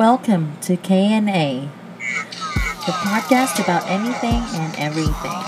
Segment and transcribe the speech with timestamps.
[0.00, 1.68] Welcome to K&A,
[1.98, 5.42] the podcast about anything and everything.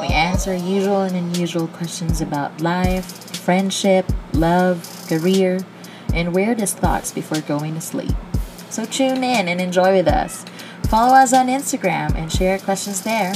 [0.00, 5.60] We answer usual and unusual questions about life, friendship, love, career,
[6.12, 8.16] and weirdest thoughts before going to sleep.
[8.68, 10.44] So tune in and enjoy with us.
[10.88, 13.32] Follow us on Instagram and share questions there.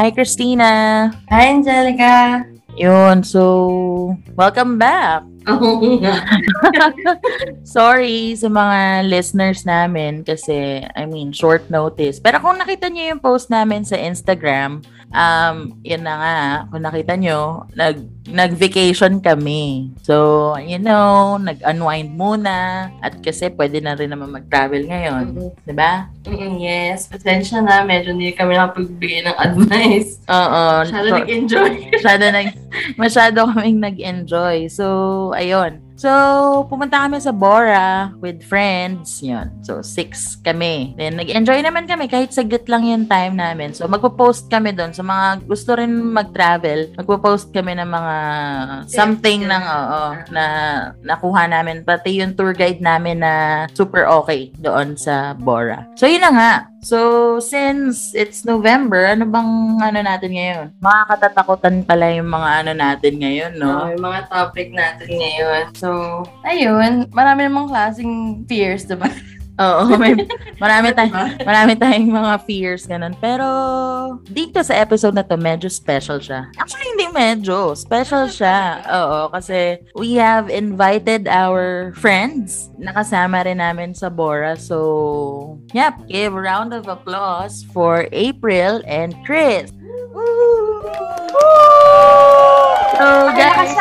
[0.00, 1.12] Hi, Christina!
[1.28, 2.40] Hi, Angelica!
[2.72, 5.28] Yun, so, welcome back!
[5.44, 6.24] Oo nga.
[7.76, 12.16] Sorry sa mga listeners namin kasi, I mean, short notice.
[12.16, 14.80] Pero kung nakita niyo yung post namin sa Instagram,
[15.12, 16.36] um, yun na nga,
[16.72, 19.88] kung nakita nyo, nag, nag-vacation kami.
[20.04, 22.88] So, you know, nag-unwind muna.
[23.00, 25.24] At kasi pwede na rin naman mag-travel ngayon.
[25.32, 25.48] Mhm.
[25.64, 26.12] Diba?
[26.28, 27.80] Mm, yes, pasensya na.
[27.80, 30.20] Medyo hindi kami nakapagbigay ng advice.
[30.28, 30.64] Oo.
[30.84, 31.72] Masyado So, nag-enjoy.
[31.96, 32.48] masyado, nag,
[33.00, 34.68] masyado kaming nag-enjoy.
[34.68, 34.84] So,
[35.32, 35.80] ayun.
[36.00, 36.08] So,
[36.64, 39.20] pumunta kami sa Bora with friends.
[39.20, 39.52] Yun.
[39.60, 40.96] So, six kami.
[40.96, 43.76] Then, nag-enjoy naman kami kahit saglit lang yung time namin.
[43.76, 44.96] So, magpo-post kami doon.
[44.96, 48.16] Sa mga gusto rin mag-travel, magpo-post kami ng mga
[48.88, 49.52] something Tips.
[49.52, 50.44] ng, oo, na
[51.04, 51.84] nakuha namin.
[51.84, 55.84] Pati yung tour guide namin na super okay doon sa Bora.
[56.00, 56.52] So, yun na nga.
[56.80, 60.66] So, since it's November, ano bang ano natin ngayon?
[60.80, 63.84] Mga katatakutan pala yung mga ano natin ngayon, no?
[63.84, 63.92] No?
[63.92, 65.64] yung mga topic natin ngayon.
[65.76, 65.88] So,
[66.48, 67.04] ayun.
[67.12, 69.12] Marami namang klaseng fears, diba?
[69.60, 70.16] Oo, may,
[70.56, 71.12] marami, tay,
[71.44, 73.12] marami tayong mga fears, ganun.
[73.20, 73.44] Pero,
[74.24, 76.48] dito sa episode na to, medyo special siya.
[76.56, 77.74] Actually, medyo.
[77.76, 78.80] Special siya.
[78.86, 82.70] Oo, kasi we have invited our friends.
[82.78, 84.56] Nakasama rin namin sa Bora.
[84.56, 89.70] So, yep, give a round of applause for April and Chris.
[93.00, 93.72] So, guys,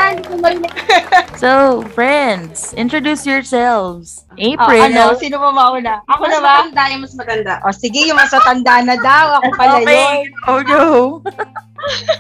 [1.43, 4.23] so, friends, introduce yourselves.
[4.39, 4.79] April.
[4.79, 5.03] Oh, ano?
[5.19, 5.99] Sino ba mauna?
[6.07, 6.63] Ako na ba?
[6.63, 7.59] matanda, yung mas matanda.
[7.67, 9.43] O sige, yung mas matanda na daw.
[9.43, 9.87] Ako pala yun.
[9.91, 10.17] Okay,
[10.47, 10.83] go, go.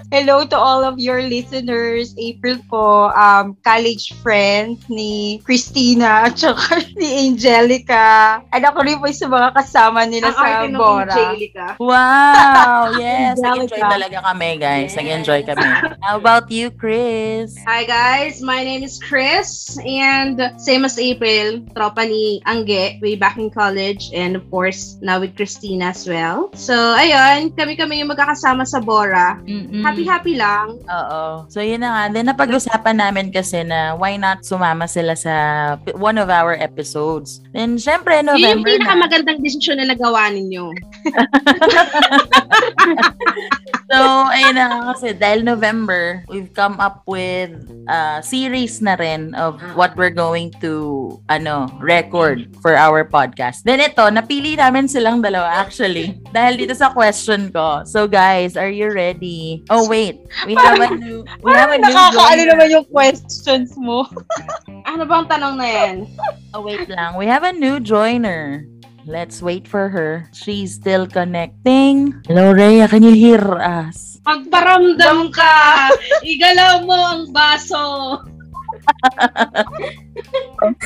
[0.09, 2.15] Hello to all of your listeners.
[2.17, 8.39] April po, um, college friend ni Christina at saka ni Angelica.
[8.49, 11.13] At ako rin po yung sa mga kasama nila sa Bora.
[11.13, 11.75] Angelica.
[11.79, 12.91] Wow!
[12.99, 14.91] Yes, nag-enjoy talaga kami, guys.
[14.91, 14.97] Yes.
[14.97, 15.69] Nag-enjoy kami.
[16.03, 17.55] How about you, Chris?
[17.65, 23.37] Hi guys, my name is Chris and same as April, tropa ni Angge way back
[23.37, 26.49] in college and of course now with Christina as well.
[26.57, 29.37] So ayun, kami-kami yung magkakasama sa Bora.
[29.49, 29.81] Mm-mm.
[29.81, 30.77] Happy-happy lang.
[30.77, 31.49] Oo.
[31.49, 32.03] So, yun na nga.
[32.13, 35.33] Then, napag-usapan namin kasi na why not sumama sila sa
[35.97, 37.41] one of our episodes.
[37.49, 38.73] Then, syempre, Yun yung November na.
[38.77, 40.69] pinakamagandang desisyon na nagawa ninyo.
[43.89, 43.97] So,
[44.29, 47.57] ayun na nga kasi dahil November, we've come up with
[47.89, 53.65] a series na rin of what we're going to, ano, record for our podcast.
[53.65, 56.21] Then ito, napili namin silang dalawa actually.
[56.29, 57.81] Dahil dito sa question ko.
[57.81, 59.38] So guys, are you ready?
[59.69, 62.47] Oh wait, we have a new, we have a new Nakakaano joiner.
[62.55, 64.07] naman yung questions mo.
[64.87, 65.95] Ano bang tanong na yan?
[66.55, 68.65] Oh wait lang, we have a new joiner.
[69.09, 70.29] Let's wait for her.
[70.37, 72.13] She's still connecting.
[72.29, 72.85] Hello, Rhea.
[72.85, 74.21] Can you hear us?
[74.21, 75.89] Pagparamdam ka,
[76.21, 78.19] igalaw mo ang baso.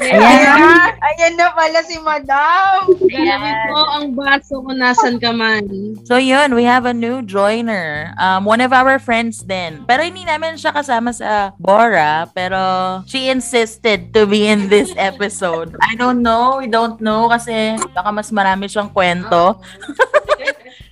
[0.04, 0.94] Ayan.
[1.02, 2.94] Ayan na pala si Madam.
[3.10, 5.66] Galawin mo ang baso kung nasan ka man.
[6.06, 8.14] So yun, we have a new joiner.
[8.22, 9.82] Um, one of our friends din.
[9.90, 15.74] Pero hindi namin siya kasama sa Bora, pero she insisted to be in this episode.
[15.82, 19.58] I don't know, we don't know kasi baka mas marami siyang kwento.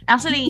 [0.09, 0.49] Actually,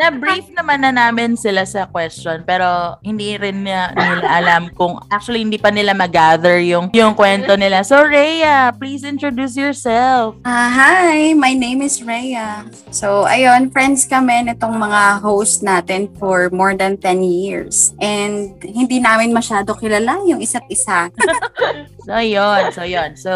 [0.00, 5.44] na-brief naman na namin sila sa question pero hindi rin niya, nila alam kung actually
[5.44, 7.84] hindi pa nila mag-gather yung, yung kwento nila.
[7.84, 10.36] So Rhea, please introduce yourself.
[10.44, 12.64] Ah, hi, my name is Rhea.
[12.90, 17.92] So, ayun, friends kami nitong mga host natin for more than 10 years.
[18.00, 21.10] And hindi namin masyado kilala yung isa't isa.
[22.06, 22.70] So, yun.
[22.70, 23.18] So, yun.
[23.18, 23.32] So,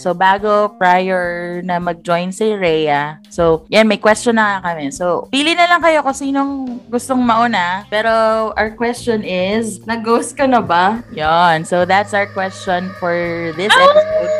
[0.00, 4.88] so bago, prior na mag-join si Rhea, so, yan, may question na kami.
[4.88, 7.84] So, pili na lang kayo kung sinong gustong mauna.
[7.92, 8.10] Pero,
[8.56, 11.04] our question is, Nag-ghost ka na ba?
[11.12, 11.68] yun.
[11.68, 13.14] So, that's our question for
[13.60, 14.32] this episode.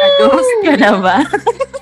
[0.00, 1.16] Nag-ghost ka na ba?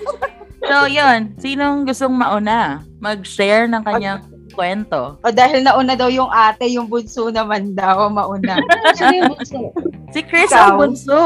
[0.71, 1.39] so, yun.
[1.39, 2.83] Sinong gustong mauna?
[2.99, 4.27] Mag-share ng kanyang
[4.59, 5.15] kwento.
[5.17, 8.59] O dahil nauna daw yung ate, yung bunso naman daw, mauna.
[8.93, 9.71] Sino yung bunso?
[10.09, 10.59] Si Chris Ikaw?
[10.65, 11.21] ang bunso.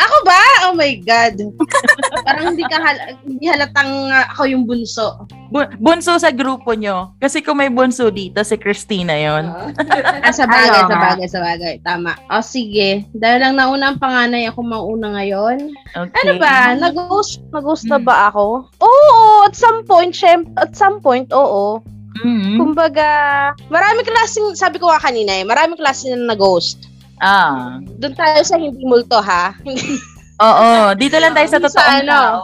[0.00, 0.40] Ako ba?
[0.62, 1.34] Oh my God.
[2.26, 5.26] Parang hindi ka hal- hindi halatang uh, ako yung bunso.
[5.50, 7.12] Bu- bunso sa grupo nyo.
[7.18, 9.44] Kasi kung may bunso dito, si Christina yon.
[10.22, 11.74] Ah, sa bagay, Ayaw sa bagay, sa bagay.
[11.82, 12.12] Tama.
[12.30, 13.02] O sige.
[13.12, 15.74] Dahil lang nauna ang panganay, ako mauna ngayon.
[15.90, 16.16] Okay.
[16.22, 16.76] Ano ba?
[16.78, 18.06] Nag-ghost, nag-ghost na Hmm.
[18.06, 18.68] ba ako?
[18.78, 19.10] Oo,
[19.42, 21.82] at some point, syem- at some point, oo.
[22.20, 22.58] Mhm.
[22.58, 23.08] Kumbaga,
[23.70, 26.90] marami klaseng, sabi ko nga kanina eh, marami klaseng na nag-ghost.
[27.20, 27.78] Ah.
[28.00, 29.52] Doon tayo sa hindi multo ha.
[30.50, 30.96] Oo.
[30.96, 32.10] Dito lang tayo sa Sa totoong ano?
[32.10, 32.40] tao.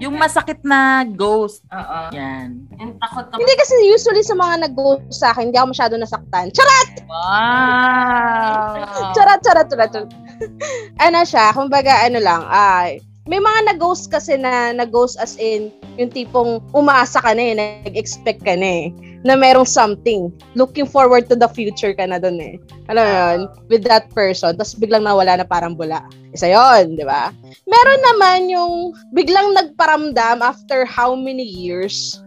[0.00, 1.60] Yung masakit na ghost.
[1.68, 1.98] Oo.
[2.16, 2.64] Yan.
[2.80, 3.36] Yung takot ako.
[3.36, 6.48] hindi kasi usually sa mga nag-ghost sa akin, hindi ako masyado nasaktan.
[6.56, 6.90] Charot!
[7.04, 8.80] Wow.
[9.18, 10.10] Charot, charot, charot, charot.
[11.04, 15.68] ano siya, kumbaga ano lang, ay may mga nag-ghost kasi na nag-ghost as in
[16.00, 20.32] yung tipong umasa ka na eh, nag-expect ka na eh, na merong something.
[20.56, 22.56] Looking forward to the future ka na dun eh.
[22.88, 23.40] Alam mo yun?
[23.68, 24.56] With that person.
[24.56, 26.04] Tapos biglang nawala na parang bula.
[26.32, 27.34] Isa yon di ba?
[27.68, 28.72] Meron naman yung
[29.12, 32.20] biglang nagparamdam after how many years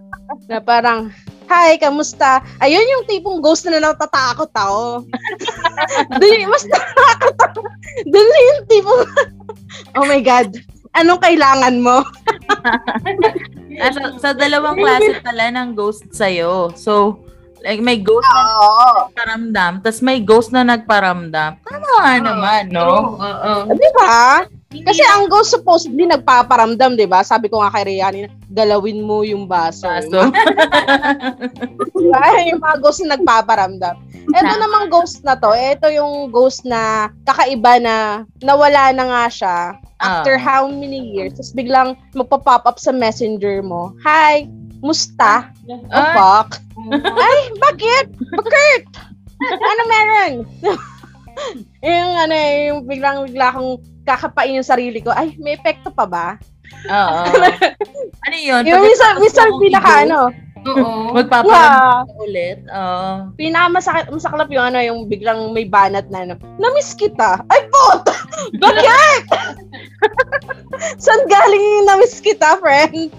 [0.48, 1.10] na parang,
[1.52, 2.40] Hi, kamusta?
[2.64, 5.04] Ayun yung tipong ghost na natatakot ako.
[6.20, 7.68] Doon, mas nakakatakot.
[8.08, 9.04] Doon yung tipong,
[10.00, 10.56] oh my God,
[10.94, 12.06] anong kailangan mo?
[13.82, 16.74] Ah, sa, sa dalawang klase pala ng ghost sa'yo.
[16.78, 17.22] So,
[17.64, 18.80] like may ghost na Oo.
[19.10, 21.58] nagparamdam, tapos may ghost na nagparamdam.
[21.64, 23.18] Tama nga naman, no?
[23.18, 23.54] Oo.
[23.74, 24.46] Di ba?
[24.82, 27.22] Kasi ang ghost supposedly nagpaparamdam, di ba?
[27.22, 29.86] Sabi ko nga kay Rihanna, galawin mo yung baso.
[29.86, 30.34] Kaso,
[31.94, 32.22] Diba?
[32.50, 33.96] yung mga ghost na nagpaparamdam.
[34.24, 37.96] Ito namang ghost na to, ito yung ghost na kakaiba na
[38.42, 39.56] nawala na nga siya
[40.02, 40.42] after Ah.
[40.42, 41.36] how many years.
[41.36, 43.94] Tapos biglang magpa-pop up sa messenger mo.
[44.02, 44.48] Hi,
[44.82, 45.54] musta?
[45.70, 46.16] Oh, Ay.
[46.16, 46.50] fuck.
[47.24, 48.06] Ay, bakit?
[48.16, 48.82] Bakit?
[49.44, 50.34] Ano meron?
[51.84, 55.12] yung ano eh, yung biglang bigla akong kakapain yung sarili ko.
[55.12, 56.28] Ay, may epekto pa ba?
[56.88, 57.22] oo.
[58.26, 58.64] ano yun?
[58.68, 60.32] Yung minsan, minsan pinaka ano,
[60.64, 61.12] Oo.
[61.16, 62.58] Magpaparamdam ka ulit.
[62.72, 63.36] Oo.
[63.36, 67.44] pinakamasakit, masaklap yung ano, yung biglang may banat na ano, namiss kita.
[67.52, 68.08] Ay, pot!
[68.64, 69.24] Bakit?
[71.00, 73.12] Saan galing yung namiss kita, friend?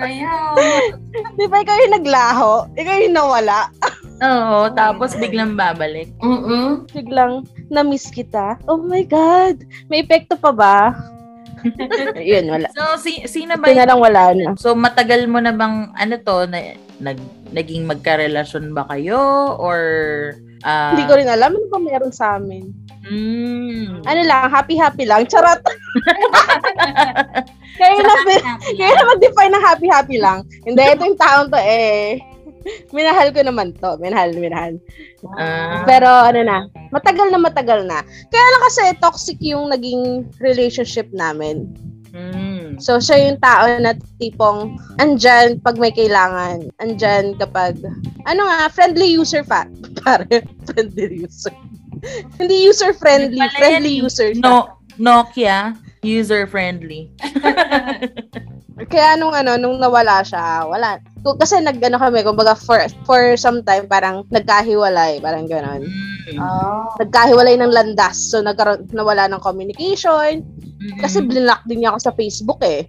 [0.00, 0.32] Kaya,
[1.36, 2.50] Di ba ikaw yung naglaho?
[2.72, 3.68] Ikaw yung nawala?
[4.22, 6.08] Oo, tapos biglang babalik.
[6.22, 8.60] mm Biglang, namiss kita?
[8.66, 9.64] Oh my God!
[9.88, 10.76] May epekto pa ba?
[12.18, 12.66] Yun, wala.
[12.72, 14.46] So, si, sino ba Ito na lang wala na.
[14.54, 17.18] so matagal mo na bang, ano to, na, nag,
[17.50, 19.16] naging magkarelasyon ba kayo?
[19.56, 19.80] Or,
[20.62, 22.66] ah, Hindi ko rin alam ano ba meron sa amin.
[23.02, 25.24] mm, Ano lang, happy-happy lang.
[25.24, 25.62] Charot!
[27.72, 28.12] Kaya na,
[28.78, 30.44] kaya na mag-define ng happy-happy lang.
[30.62, 32.20] Hindi, ito yung taong to eh.
[32.96, 33.96] Minahal ko naman to.
[33.98, 34.76] Minahal, minahal.
[35.38, 36.56] ah, Pero ano na,
[36.90, 38.02] matagal na matagal na.
[38.30, 41.70] Kaya lang kasi toxic yung naging relationship namin.
[42.12, 46.68] mm, So, siya yung tao na tipong andyan pag may kailangan.
[46.80, 47.76] Andyan kapag,
[48.24, 49.68] ano nga, friendly user fa.
[50.02, 51.52] Pare, friendly user.
[52.34, 54.02] Hindi user-friendly, friendly eh.
[54.02, 57.14] user no, Nokia, user-friendly.
[58.82, 60.96] Kaya nung ano, nung nawala siya, wala.
[61.22, 65.82] Kasi nag-ano kami, kumbaga for, for some time, parang nagkahiwalay, parang gano'n.
[65.82, 66.86] Mm, Oh.
[66.96, 70.46] Nagkahiwalay ng landas, so nagkaroon, nawala ng communication.
[70.78, 72.86] mm, Kasi blinak din niya ako sa Facebook eh.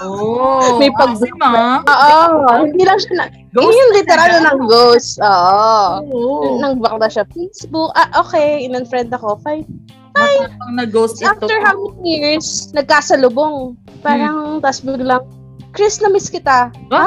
[0.00, 4.50] oh, may pag- kasi ma, Oo, hindi lang siya na, Ghost yun yung literal na
[4.50, 5.20] ng ghost.
[5.20, 5.76] Oo.
[6.08, 6.56] Oo.
[6.58, 9.68] Nang bakla siya, Facebook, ah, okay, in-unfriend ako, fine.
[10.14, 11.26] Matapang na ghost ito.
[11.26, 13.74] After how many years, nagkasalubong.
[13.98, 15.26] Parang, tas biglang,
[15.74, 16.70] Chris, na-miss kita.
[16.70, 17.06] Ha?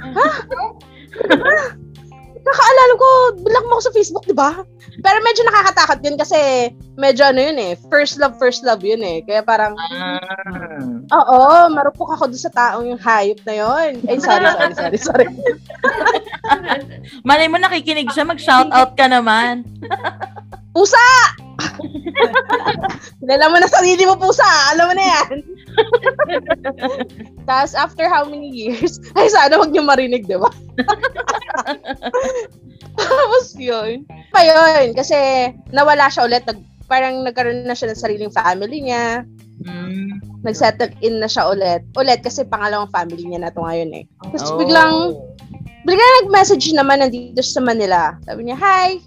[0.00, 0.26] Ha?
[0.26, 0.26] Ha?
[2.42, 3.08] Kakaalala ko,
[3.46, 4.66] bilang mo ako sa Facebook, di ba?
[4.98, 6.36] Pero medyo nakakatakot yun kasi
[6.98, 9.22] medyo ano yun eh, first love, first love yun eh.
[9.22, 11.22] Kaya parang, Ah.
[11.22, 14.02] oo, marupok ako doon sa taong yung hayop na yun.
[14.10, 15.26] Ay, sorry, sorry, sorry, sorry.
[17.28, 19.62] Malay mo nakikinig siya, mag-shoutout ka naman.
[20.72, 21.04] Pusa!
[23.22, 24.44] Dala mo na sarili mo, pusa.
[24.74, 25.28] Alam mo na yan.
[27.48, 30.48] Tapos, after how many years, ay, sana wag niyo marinig, di ba?
[32.96, 34.04] Tapos yun.
[34.32, 35.16] Pa yun, kasi
[35.72, 36.44] nawala siya ulit.
[36.48, 39.24] Nag, parang nagkaroon na siya ng sariling family niya.
[39.62, 40.18] Mm.
[40.42, 41.84] Nag-settle in na siya ulit.
[41.94, 44.04] Ulit, kasi pangalawang family niya na to ngayon eh.
[44.28, 44.58] Tapos Oh.
[44.58, 45.14] biglang,
[45.86, 48.16] biglang nag-message naman nandito sa Manila.
[48.26, 48.98] Sabi niya, Hi!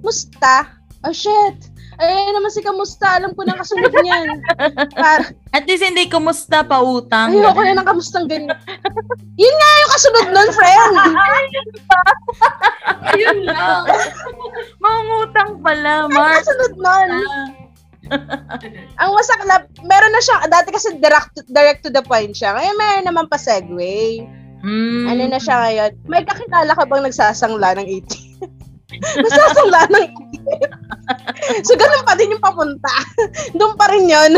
[0.00, 0.79] Musta?
[1.00, 1.56] Oh shit!
[1.96, 3.16] Ay, naman si Kamusta.
[3.16, 4.40] Alam ko na kasunod niyan.
[4.90, 7.28] Par At least hindi kumusta pa utang.
[7.30, 8.56] ayoko na ng kamustang ganyan.
[9.34, 10.94] Yun nga yung kasunod nun, friend!
[13.20, 13.84] Yun lang.
[14.76, 16.40] Mangutang pala, Ang Mark.
[16.40, 17.10] kasunod nun.
[17.12, 17.46] Ah,
[18.98, 22.56] Ang masaklap, meron na siya, dati kasi direct, direct to the point siya.
[22.56, 24.24] Ngayon meron naman pa segue.
[24.60, 25.04] Mm.
[25.06, 25.90] Ano na siya ngayon?
[26.06, 28.29] May kakilala ka bang nagsasangla ng 18?
[29.24, 30.06] nagsasangla ng
[31.60, 31.64] 18?
[31.66, 32.92] so, ganun pa din yung papunta.
[33.58, 34.32] Doon pa rin yun.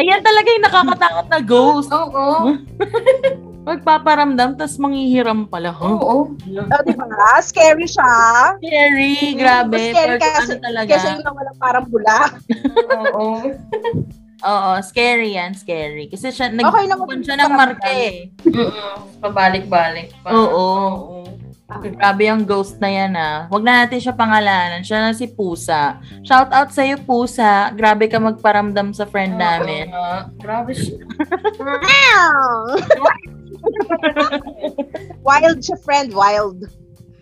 [0.00, 1.90] Ayan talaga yung nakakatakot na ghost.
[1.92, 2.56] Oo.
[3.62, 5.70] Magpaparamdam, tas manghihiram pala.
[5.70, 5.94] Huh?
[5.94, 6.34] Oo.
[6.34, 7.38] O, di ba?
[7.38, 8.10] Scary siya.
[8.58, 9.78] Scary, grabe.
[9.78, 10.90] Mas scary kasi- ano talaga?
[10.96, 12.18] Kasi yung nawala parang bula.
[12.90, 13.26] Oo.
[14.42, 16.10] Oo, scary yan, scary.
[16.10, 18.14] Kasi siya, Okay nagpupunta kung siya ng marke eh.
[18.42, 19.22] Mm-mm.
[19.22, 20.10] Pabalik-balik.
[20.18, 20.34] pa.
[20.34, 21.22] Oo.
[21.72, 21.80] Ah.
[21.80, 23.48] Grabe yung ghost na yan ah.
[23.48, 24.84] Huwag na natin siya pangalanan.
[24.84, 25.96] Siya na si Pusa.
[26.20, 27.72] Shout out sa'yo, Pusa.
[27.72, 29.88] Grabe ka magparamdam sa friend namin.
[29.88, 30.36] Nga.
[30.36, 31.00] Grabe siya.
[35.24, 36.12] wild siya, friend.
[36.12, 36.68] Wild.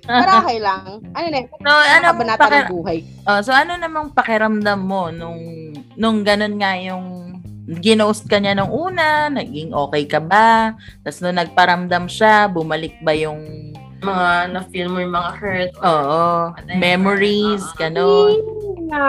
[0.02, 0.98] Pero okay lang.
[1.14, 2.98] Ano na, So, ano ano ba natin paki- ang buhay?
[3.28, 5.38] Oh, so ano namang pakiramdam mo nung
[5.94, 7.06] nung ganun nga yung
[7.70, 10.74] ginost ka niya nung una, naging okay ka ba?
[11.06, 15.72] Tapos nung nagparamdam siya, bumalik ba yung Mga na-feel mo yung mga hurt.
[15.78, 16.78] oo, Whatever.
[16.78, 17.76] memories, Oo.
[17.76, 18.36] ganun.
[18.88, 19.04] na.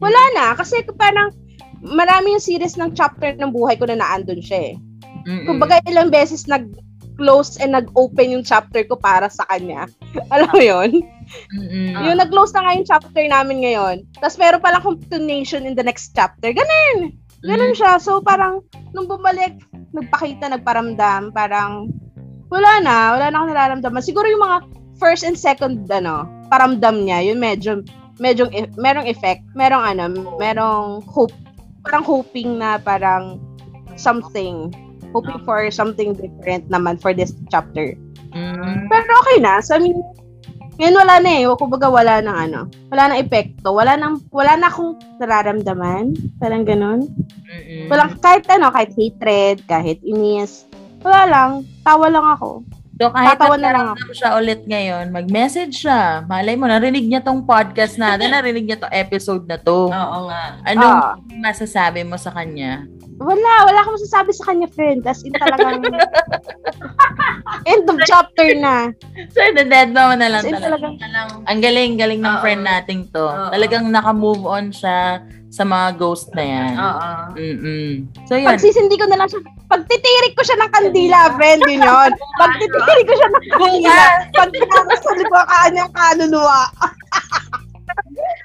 [0.00, 0.52] Wala na.
[0.52, 1.30] Kasi parang
[1.80, 4.76] marami yung series ng chapter ng buhay ko na naandun siya eh.
[5.24, 5.46] Mm-mm.
[5.46, 9.86] Kumbaga ilang beses nag-close and nag-open yung chapter ko para sa kanya.
[10.34, 10.90] Alam mo yun?
[11.54, 11.92] Mm-mm.
[12.04, 13.96] Yung nag-close na nga yung chapter namin ngayon.
[14.18, 16.50] Tapos meron palang continuation in the next chapter.
[16.50, 17.14] Ganun.
[17.44, 18.00] Ganun siya.
[18.00, 19.60] So parang nung bumalik,
[19.92, 21.92] nagpakita, nagparamdam, parang
[22.48, 22.96] wala na.
[23.16, 24.02] Wala na akong nararamdaman.
[24.04, 24.58] Siguro yung mga
[24.98, 27.82] first and second ano, paramdam niya, yun medyo
[28.22, 30.04] medyo e- merong effect, merong ano,
[30.38, 31.34] merong hope,
[31.82, 33.42] parang hoping na parang
[33.98, 34.70] something,
[35.10, 37.94] hoping for something different naman for this chapter.
[38.34, 38.90] Mm.
[38.90, 39.62] Pero okay na.
[39.62, 39.98] So, I mean,
[40.78, 41.46] ngayon wala na eh.
[41.54, 42.60] Kumbaga wala nang ano.
[42.90, 43.70] Wala nang epekto.
[43.70, 46.18] Wala nang, wala na akong nararamdaman.
[46.42, 47.06] Parang ganun.
[47.46, 47.86] Mm-mm.
[47.86, 50.66] Walang, kahit ano, kahit hatred, kahit inis.
[51.04, 51.50] Wala lang.
[51.84, 52.64] Tawa lang ako.
[52.94, 56.22] So kahit Tatawa na lang nagparamdam siya ulit ngayon, mag-message siya.
[56.24, 59.90] Malay mo, narinig niya tong podcast natin, narinig niya tong episode na to.
[59.90, 60.62] Oo nga.
[60.62, 61.14] Anong Ah.
[61.34, 62.86] masasabi mo sa kanya?
[63.18, 63.52] Wala.
[63.66, 65.02] Wala akong masasabi sa kanya, friend.
[65.04, 65.82] As in talagang...
[67.64, 68.92] end of chapter na.
[69.32, 70.84] So, dead mo na lang in talaga.
[70.94, 70.94] talagang...
[71.48, 72.42] Ang galing-galing ng Oo.
[72.44, 73.24] friend nating to.
[73.24, 73.50] Oo.
[73.50, 76.72] Talagang naka-move on siya sa mga ghost na yan.
[76.74, 77.10] Oo.
[77.38, 77.90] Mm-mm.
[78.26, 78.50] So, yun.
[78.50, 79.38] Pagsisindi ko na lang siya.
[79.70, 82.10] Pagtitirik ko siya ng kandila, friend, yun yun.
[82.42, 84.04] Pagtitirik ko siya ng kandila.
[84.34, 84.50] Pag
[85.30, 86.60] ko ang kanyang kaluluwa.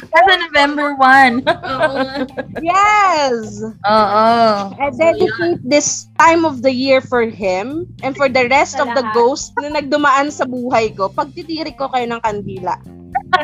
[0.10, 1.46] Kasi November 1.
[1.46, 2.14] Oo nga.
[2.60, 3.62] Yes!
[3.66, 4.28] Oo.
[4.76, 9.06] I dedicate this time of the year for him and for the rest of the
[9.14, 11.14] ghosts na nagdumaan sa buhay ko.
[11.14, 12.78] Pagtitirik ko kayo ng kandila.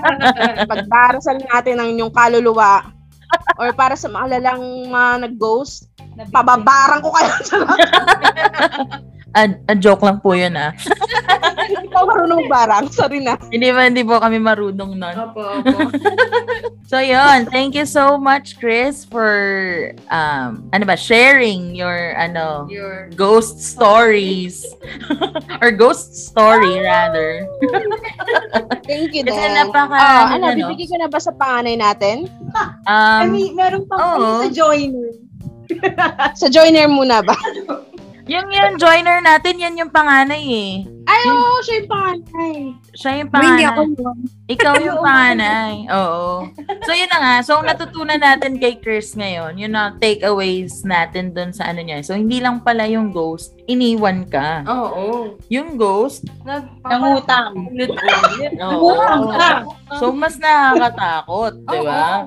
[0.71, 2.95] Pagdarasal natin ang inyong kaluluwa
[3.57, 5.89] or para sa mga lalang mga nag-ghost,
[6.31, 7.55] pababarang ko kayo sa
[9.35, 10.71] A, a joke lang po yun ah.
[11.65, 12.85] Hindi pa marunong barang.
[12.93, 13.35] Sorry na.
[13.51, 15.15] Hindi ba, hindi po kami marunong nun.
[15.15, 15.79] Opo, opo.
[16.85, 19.33] So yun, thank you so much Chris for
[20.13, 24.61] um ano ba sharing your ano Your ghost stories
[25.65, 27.49] or ghost story rather.
[28.85, 29.65] Thank you, Kasi Dan.
[29.65, 32.29] napaka Ah, ano, ano, bibigyan ko na ba sa panganay natin?
[32.85, 34.45] I um mean, meron pang oo.
[34.45, 35.09] sa joiner.
[36.37, 37.33] Sa joiner muna ba?
[38.25, 40.73] yung yung joiner natin, yan yung panganay eh.
[41.05, 42.57] Ay, oo, siya yung panganay.
[42.97, 43.69] Siya yung Uy, hindi panganay.
[43.69, 44.17] ako yun.
[44.45, 45.73] Ikaw yung panganay.
[45.93, 46.25] Oo.
[46.81, 47.35] So, yun na nga.
[47.45, 52.01] So, natutunan natin kay Chris ngayon, yun na takeaways natin dun sa ano niya.
[52.01, 54.65] So, hindi lang pala yung ghost, iniwan ka.
[54.65, 55.37] Oo.
[55.53, 57.53] Yung ghost, Nangutang.
[58.57, 59.49] Nangutang ka.
[60.01, 62.25] so, mas nakakatakot, di ba?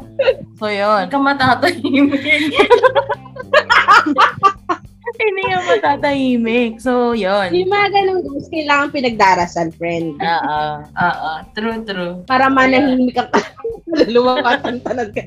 [0.54, 1.06] So, yun.
[1.06, 2.22] Huwag ka matatahimik.
[5.26, 6.72] Hindi yung matatahimik.
[6.78, 7.50] So, yun.
[7.50, 10.14] Yung mga ganong ghost, kailangan pinagdarasal, friend.
[10.18, 10.60] Oo.
[10.87, 11.30] Oo.
[11.58, 12.14] True, true.
[12.25, 13.30] Para manahimik ang
[13.90, 15.22] kaluluwa ka at tanag ka.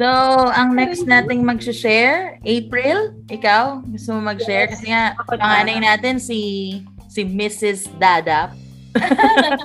[0.00, 0.08] So,
[0.50, 4.66] ang next nating mag-share, April, ikaw, gusto mo mag-share?
[4.66, 6.80] Kasi nga, panganay natin si
[7.12, 7.92] si Mrs.
[8.00, 8.56] Dada.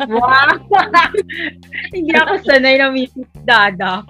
[0.08, 0.56] Wow!
[1.96, 3.28] Hindi ako sanay na Mrs.
[3.44, 4.04] Dada.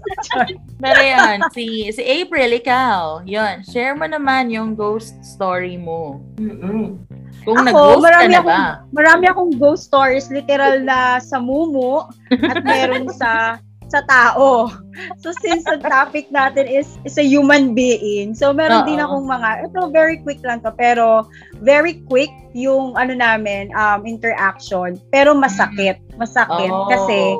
[0.82, 6.20] Pero yan, si, si April, ikaw, yun, share mo naman yung ghost story mo.
[6.36, 7.00] Mm-mm.
[7.40, 8.62] Kung Ako, nag-ghost ka marami na akong- ba?
[8.92, 13.56] Marami akong ghost stories, literal na sa mumu at meron sa
[13.90, 14.70] sa tao.
[15.18, 18.88] So since the topic natin is is a human being, so meron Oo.
[18.88, 21.26] din akong mga, ito very quick lang to, pero
[21.60, 25.98] very quick yung ano namin, um, interaction, pero masakit.
[26.16, 26.86] Masakit Oh.
[26.86, 27.34] kasi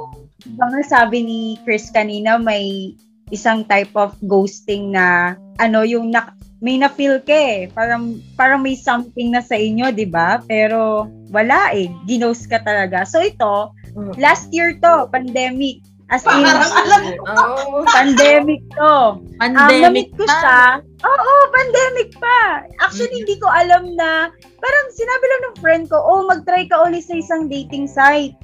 [0.57, 2.97] nga sabi ni Chris kanina, may
[3.30, 7.73] isang type of ghosting na ano yung na, may na-feel ka eh.
[7.73, 10.45] Parang, parang may something na sa inyo, di ba?
[10.45, 11.88] Pero wala eh.
[12.04, 13.09] Ginost ka talaga.
[13.09, 13.73] So ito,
[14.21, 15.80] last year to, pandemic.
[16.11, 16.43] As in,
[17.31, 17.87] Oh.
[17.87, 19.23] pandemic to.
[19.23, 20.35] Um, Pandemic na-meet ko pa.
[20.43, 20.62] siya.
[21.07, 22.67] Oo, pandemic pa.
[22.83, 27.07] Actually, hindi ko alam na, parang sinabi lang ng friend ko, oh, mag-try ka ulit
[27.07, 28.35] sa isang dating site.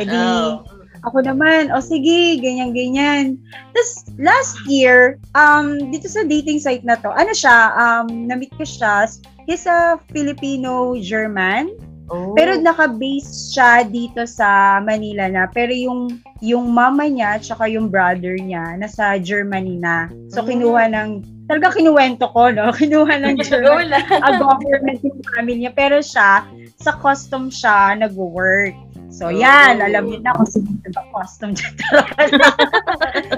[0.00, 0.64] Eh di, Oh.
[1.04, 3.36] ako naman, o oh, sige, ganyan-ganyan.
[3.76, 8.64] Tapos, last year, um, dito sa dating site na to, ano siya, um, na-meet ko
[8.64, 9.04] siya,
[9.44, 11.72] he's a Filipino-German.
[12.10, 12.34] Oh.
[12.34, 15.46] Pero naka-base siya dito sa Manila na.
[15.46, 20.10] Pero yung yung mama niya tsaka yung brother niya nasa Germany na.
[20.34, 22.74] So kinuha ng talaga kinuwento ko no.
[22.78, 25.72] Kinuha ng German a government yung family niya.
[25.72, 26.42] Pero siya
[26.82, 28.74] sa custom siya nag-work.
[29.10, 29.86] So yan, Oh.
[29.90, 31.74] alam niyo na kung sino ba custom dyan.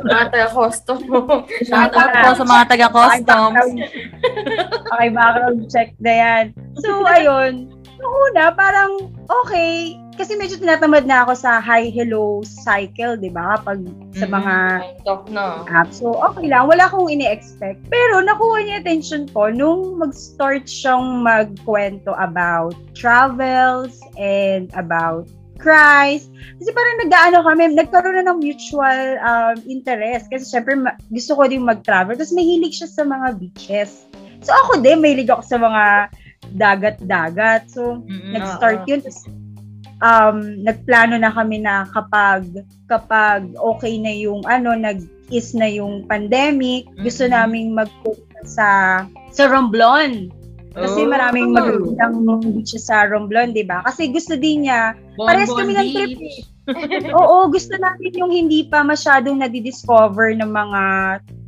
[0.04, 1.44] Mga taga-custom mo.
[1.64, 3.56] Shout out po sa mga taga-customs.
[4.92, 6.44] okay, background check na yan.
[6.76, 7.72] So, ayun.
[8.02, 8.98] Nung una, parang
[9.30, 9.94] okay.
[10.12, 13.56] Kasi medyo tinatamad na ako sa hi-hello cycle, di ba?
[13.56, 13.80] Kapag
[14.12, 14.32] sa Mm.
[14.34, 14.54] mga
[15.08, 15.64] Talk, no?
[15.72, 16.04] apps.
[16.04, 16.68] So, okay lang.
[16.68, 17.88] Wala akong ini-expect.
[17.88, 25.24] Pero nakuha niya attention ko nung mag-start siyang magkwento about travels and about
[25.56, 26.28] cries.
[26.60, 30.28] Kasi parang nag-ano kami, nagkaroon na ng mutual um, interest.
[30.28, 32.18] Kasi syempre, ma- gusto ko din mag-travel.
[32.18, 34.04] Tapos mahilig siya sa mga beaches.
[34.42, 35.84] So ako din, mahilig ako sa mga
[36.50, 37.70] dagat-dagat.
[37.70, 38.34] So, Mm-mm.
[38.34, 39.00] nag-start yun.
[39.00, 39.22] Tapos,
[40.02, 46.90] um, nagplano na kami na kapag kapag okay na yung ano, nag-is na yung pandemic,
[47.00, 47.32] gusto Mhm.
[47.32, 47.88] naming mag
[48.42, 50.28] sa sa Romblon.
[50.72, 51.08] Kasi Oh.
[51.12, 53.84] maraming magagandang beaches sa Romblon, di ba?
[53.84, 55.94] Kasi gusto din niya, Bon Parehas Bon kami ng Beach.
[55.94, 56.40] trip eh.
[57.18, 60.82] oo, gusto natin yung hindi pa masyadong nadidiscover ng mga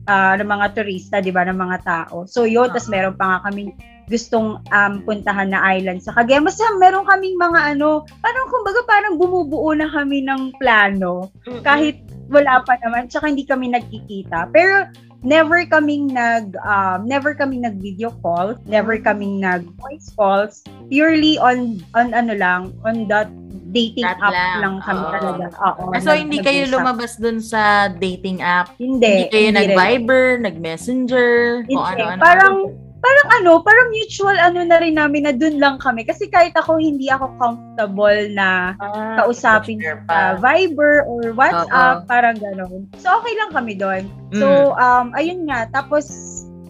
[0.04, 2.28] ah, ng mga turista, di ba, ng mga tao.
[2.28, 3.72] So yun, tas meron pa nga kaming
[4.06, 6.44] gustong um, puntahan na island sa Cagayan.
[6.44, 11.28] Basta meron kaming mga ano, parang kumbaga parang bumubuo na kami ng plano
[11.62, 14.48] kahit wala pa naman, tsaka hindi kami nagkikita.
[14.48, 14.88] Pero
[15.20, 20.60] never kaming nag um, never kaming nag video call, never kaming nag voice calls.
[20.88, 23.28] Purely on on ano lang, on that
[23.74, 24.56] dating Chat app lang.
[24.62, 25.10] lang, kami Oo.
[25.10, 25.44] talaga.
[25.58, 25.84] Oo.
[25.90, 26.74] Ah, So, nag- hindi kayo nag-usap.
[26.78, 28.70] lumabas dun sa dating app?
[28.78, 29.02] Hindi.
[29.02, 29.56] Hindi kayo rin.
[29.58, 31.30] nag-Viber, nag-Messenger,
[31.66, 31.98] kung Hindi.
[31.98, 32.20] ano-ano?
[32.22, 32.56] Parang
[33.04, 36.08] parang ano, parang mutual ano na rin namin na dun lang kami.
[36.08, 39.76] Kasi kahit ako hindi ako comfortable na Ah, kausapin
[40.08, 42.88] sa Viber or WhatsApp, parang gano'n.
[42.96, 44.08] So, okay lang kami doon.
[44.32, 44.40] Mm.
[44.40, 45.68] So, um, ayun nga.
[45.68, 46.08] Tapos,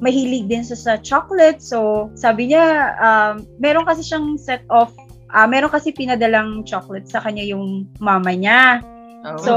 [0.03, 1.63] mahilig din sa, sa chocolate.
[1.63, 4.91] So, sabi niya, um, meron kasi siyang set of,
[5.35, 8.83] ah meron kasi pinadalang chocolate sa kanya yung mama niya.
[9.25, 9.39] Oh.
[9.41, 9.53] So,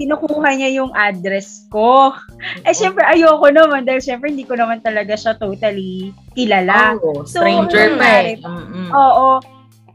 [0.00, 2.16] kinukuha niya yung address ko.
[2.64, 6.96] Eh, syempre, ayoko naman dahil syempre, hindi ko naman talaga siya totally kilala.
[7.04, 8.40] Oh, So, stranger pa eh.
[8.40, 8.88] Mm-mm.
[8.96, 9.44] Oo.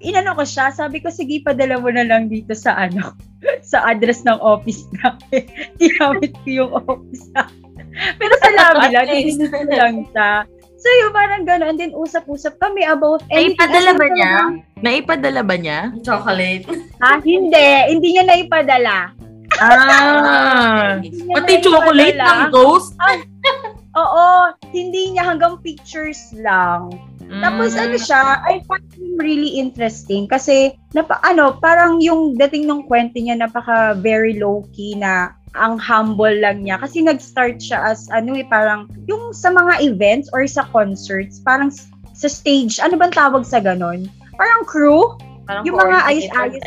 [0.06, 3.18] Inano ko siya, sabi ko, sige, padala mo na lang dito sa ano,
[3.74, 5.50] sa address ng office namin.
[5.82, 7.66] Ginamit ko yung office namin.
[8.22, 10.46] Pero sa labi lang, tinis ko lang siya.
[10.76, 11.66] So, yung parang gano'n.
[11.74, 13.58] And then, usap-usap kami about anything.
[13.58, 14.34] Naipadala ba niya?
[14.86, 15.80] Naipadala ba niya?
[16.06, 16.70] Chocolate.
[17.02, 17.18] Ha?
[17.26, 17.68] Hindi.
[17.90, 19.10] Hindi niya naipadala.
[19.60, 21.00] Ah!
[21.36, 22.96] Pati chocolate ng ghost?
[24.02, 24.52] Oo.
[24.76, 26.92] Hindi niya hanggang pictures lang.
[27.42, 27.82] Tapos Mm.
[27.90, 33.18] ano siya, I find him really interesting kasi napa, ano, parang yung dating ng kwento
[33.18, 38.36] niya napaka very low key na ang humble lang niya kasi nag-start siya as ano
[38.36, 41.72] eh parang yung sa mga events or sa concerts, parang
[42.14, 44.06] sa stage, ano bang tawag sa ganon?
[44.38, 45.16] Parang crew?
[45.48, 46.62] Parang Yung mga ayos-ayos.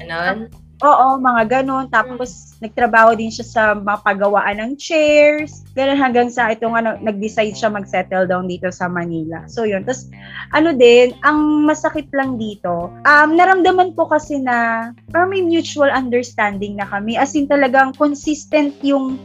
[0.79, 1.91] Oo, mga ganon.
[1.91, 5.67] Tapos, nagtrabaho din siya sa mga paggawaan ng chairs.
[5.75, 9.43] Ganon hanggang sa itong ano, nag-decide siya mag-settle down dito sa Manila.
[9.51, 9.83] So, yun.
[9.83, 10.07] Tapos,
[10.55, 16.79] ano din, ang masakit lang dito, um, naramdaman ko kasi na parang may mutual understanding
[16.79, 17.19] na kami.
[17.19, 19.19] As in talagang consistent yung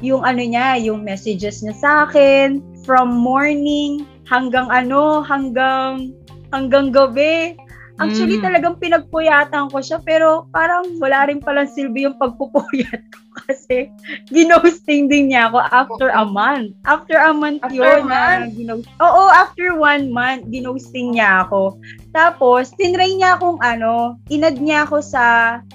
[0.00, 6.14] yung ano niya, yung messages niya sa akin from morning hanggang ano, hanggang
[6.54, 7.58] hanggang gabi.
[8.00, 8.44] Actually, Mm.
[8.44, 13.86] talagang pinagpuyatan ko siya, pero parang wala rin palang silbi yung pagpupuyat ko kasi
[14.28, 16.72] ginosting din niya ako after a month.
[16.82, 21.76] After a month After yun a na ginost- Oo, after one month, ginosting niya ako.
[22.10, 25.24] Tapos, tinry niya akong ano, inad niya ako sa,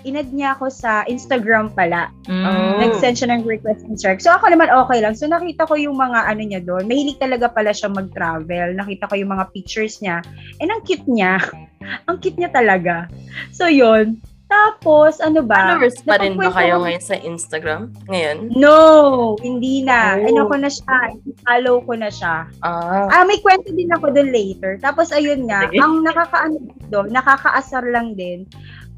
[0.04, 2.12] inad niya ako sa Instagram pala.
[2.28, 2.82] Mm.
[2.82, 4.20] Nag-send siya ng request in Shark.
[4.20, 5.16] So ako naman okay lang.
[5.16, 6.90] So nakita ko yung mga ano niya doon.
[6.90, 8.76] Mahilig talaga pala siya mag-travel.
[8.76, 10.20] Nakita ko yung mga pictures niya.
[10.60, 11.40] And ang cute niya.
[12.08, 13.10] Ang cute niya talaga.
[13.52, 14.22] So yun.
[14.46, 15.74] Tapos, ano ba?
[15.74, 17.90] Followers pa rin ba kayo ngayon sa Instagram?
[18.06, 18.54] Ngayon?
[18.54, 18.78] No,
[19.42, 20.22] hindi na.
[20.22, 20.30] Oh.
[20.30, 20.96] Ano ko na siya,
[21.42, 22.46] follow ko na siya.
[22.62, 23.10] Ah.
[23.10, 24.78] Ah, may kwento din ako doon later.
[24.78, 25.82] Tapos ayun nga, Sige.
[25.82, 26.62] ang nakakaano
[26.94, 28.46] doon, nakakaasar lang din.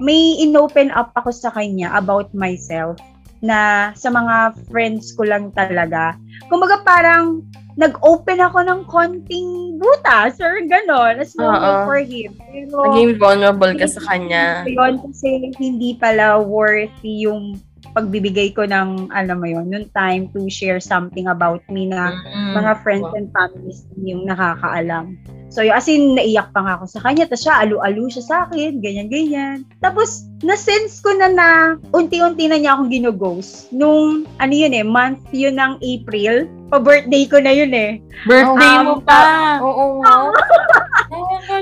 [0.04, 3.00] May inopen up ako sa kanya about myself
[3.40, 6.18] na sa mga friends ko lang talaga.
[6.48, 7.44] Kumbaga parang
[7.78, 12.34] nag-open ako ng konting butas or gano'n as normal for him.
[12.34, 14.66] Pero, Naging vulnerable ka sa kanya.
[14.66, 17.62] yun kasi hindi pala worthy yung
[17.98, 22.54] pagbibigay ko ng, alam mo yun, nung time to share something about me na Mm.
[22.54, 25.18] mga friends and families yung nakakaalam.
[25.50, 27.26] So, yun, as in, naiyak pa nga ako sa kanya.
[27.26, 29.66] Tapos siya, alu-alu siya sa akin, ganyan-ganyan.
[29.80, 31.48] Tapos, na-sense ko na na
[31.90, 33.72] unti-unti na niya akong ginughost.
[33.72, 36.46] Nung, ano yun eh, month yun ng April.
[36.70, 37.98] Pa-birthday ko na yun eh.
[38.28, 39.58] Birthday Um, mo pa.
[39.64, 40.16] Oo nga.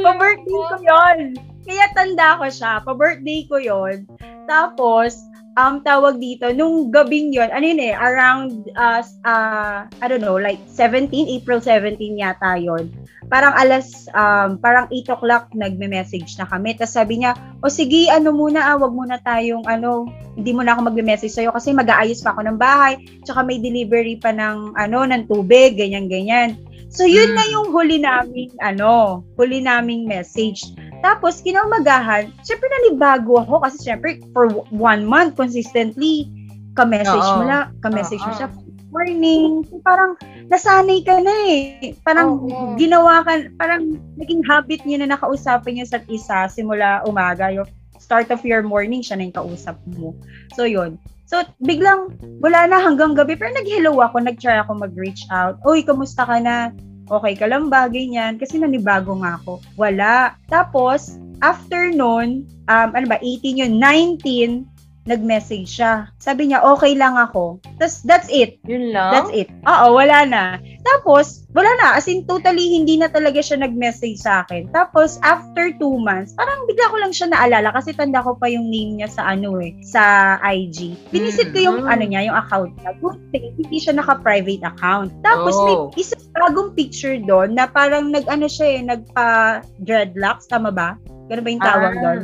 [0.01, 1.17] Pa-birthday ko yon.
[1.65, 2.81] Kaya tanda ko siya.
[2.81, 4.09] Pa-birthday ko yon.
[4.45, 5.17] Tapos,
[5.55, 10.35] um, tawag dito, nung gabing yon, ano yun eh, around, uh, uh, I don't know,
[10.35, 12.91] like 17, April 17 yata yon.
[13.25, 16.77] Parang alas, um, parang 8 o'clock nagme-message na kami.
[16.77, 17.33] Tapos sabi niya,
[17.65, 20.05] o sige, ano muna, ah, wag muna tayong, ano,
[20.37, 23.01] hindi mo na ako magme-message sa'yo kasi mag-aayos pa ako ng bahay.
[23.25, 26.59] Tsaka may delivery pa ng, ano, ng tubig, ganyan-ganyan.
[26.95, 27.35] So, yun Mm.
[27.35, 30.63] na yung huli naming, ano, huli naming message.
[31.03, 36.31] Tapos, kinaumagahan, syempre nanibago ako kasi syempre, for one month, consistently,
[36.73, 37.37] ka-message Oo.
[37.39, 38.47] mo lang, ka-message mo siya,
[38.95, 39.67] morning.
[39.67, 40.15] So, parang,
[40.47, 41.93] nasanay ka na eh.
[42.07, 42.79] Parang, Oo.
[42.79, 47.51] ginawa ka, parang, naging habit niya na nakausapin niya sa isa simula umaga.
[47.51, 47.67] Yung
[47.99, 50.15] start of your morning, siya na yung kausap mo.
[50.55, 50.95] So, yun.
[51.25, 53.33] So, biglang, wala na hanggang gabi.
[53.33, 55.57] Pero nag-hello ako, nag-try ako mag-reach out.
[55.65, 56.69] Uy, kamusta ka na?
[57.09, 57.89] Okay ka lang ba?
[57.89, 58.37] Ganyan.
[58.37, 59.61] Kasi nanibago nga ako.
[59.77, 60.37] Wala.
[60.49, 64.65] Tapos, after nun, um, ano ba, 18 yun, 19,
[65.05, 66.09] nag-message siya.
[66.17, 67.61] Sabi niya, okay lang ako.
[67.77, 68.57] Tapos, that's it.
[68.65, 69.13] Yun lang?
[69.13, 69.53] That's it.
[69.69, 70.43] Oo, wala na.
[70.81, 71.93] Tapos, wala na.
[71.93, 74.73] As in, totally hindi na talaga siya nag-message sa akin.
[74.73, 78.65] Tapos, after two months, parang bigla ko lang siya naalala kasi tanda ko pa yung
[78.65, 80.97] name niya sa ano eh, sa IG.
[81.13, 81.93] Binisit ko yung Mhm.
[81.93, 82.91] ano niya, yung account niya.
[82.97, 85.13] Good thing, hindi siya naka-private account.
[85.21, 85.65] Tapos, Oh.
[85.93, 90.49] may isa bagong picture doon na parang nag-ano siya eh, nagpa-dreadlocks.
[90.49, 90.97] Tama ba?
[91.29, 92.01] Ganun ba yung tawag Ah.
[92.01, 92.19] doon?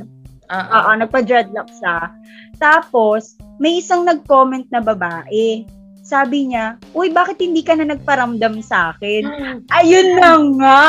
[0.52, 0.82] Ah, ah.
[0.84, 2.12] Oo, nagpa-dreadlock siya.
[2.62, 5.65] Tapos, may isang nag-comment na babae.
[6.06, 9.26] Sabi niya, Uy, bakit hindi ka na nagparamdam sa akin?
[9.82, 10.82] Ayun na nga!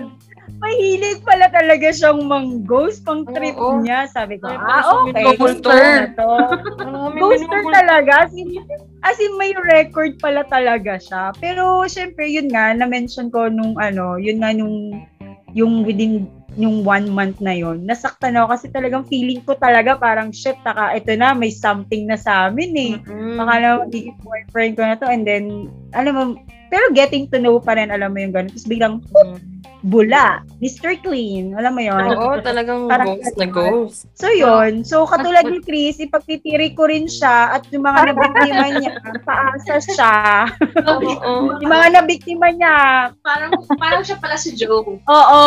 [0.56, 3.84] Mahilig pala talaga siyang mang-ghost pang trip Oo.
[3.84, 4.08] niya.
[4.08, 5.36] Sabi ko, Ay, ah, okay.
[5.36, 6.16] ghoster.
[7.20, 8.24] Ghoster talaga.
[8.24, 8.56] As in,
[9.04, 11.36] as in, may record pala talaga siya.
[11.36, 14.96] Pero, syempre, yun nga, na-mention ko nung ano, yun nga nung,
[15.52, 16.24] yung within
[16.56, 20.96] yung one month na yon nasaktan ako kasi talagang feeling ko talaga parang shit, taka,
[20.96, 22.92] ito na, may something na sa amin eh.
[23.04, 23.36] Mm.
[23.36, 26.22] Baka na magiging boyfriend ko na to and then, alam mo,
[26.72, 28.50] pero getting to know pa rin, alam mo yung gano'n.
[28.50, 29.55] Tapos biglang, Mm.
[29.86, 30.98] Bula, Mr.
[30.98, 33.98] Clean, alam mo yon Oo, talagang Parang ghost na ghost.
[34.18, 38.92] So yun, so katulad ni Chris, ipagtitiri ko rin siya at yung mga nabiktima niya,
[39.22, 40.14] paasa siya.
[40.90, 41.62] Oo.
[41.62, 42.76] Yung mga nabiktima niya,
[43.22, 44.98] Parang, parang siya pala si Joe.
[44.98, 45.44] oo,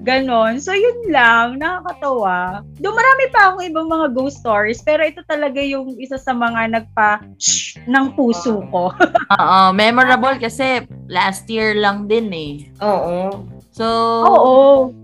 [0.00, 0.56] ganon.
[0.64, 2.64] So yun lang, nakakatawa.
[2.80, 6.72] Doon marami pa akong ibang mga ghost stories, pero ito talaga yung isa sa mga
[6.72, 8.96] nagpa shh ng puso ko.
[9.36, 12.52] Oo, memorable kasi last year lang din eh.
[12.80, 13.53] Oo.
[13.74, 13.86] So,
[14.22, 14.54] Oo.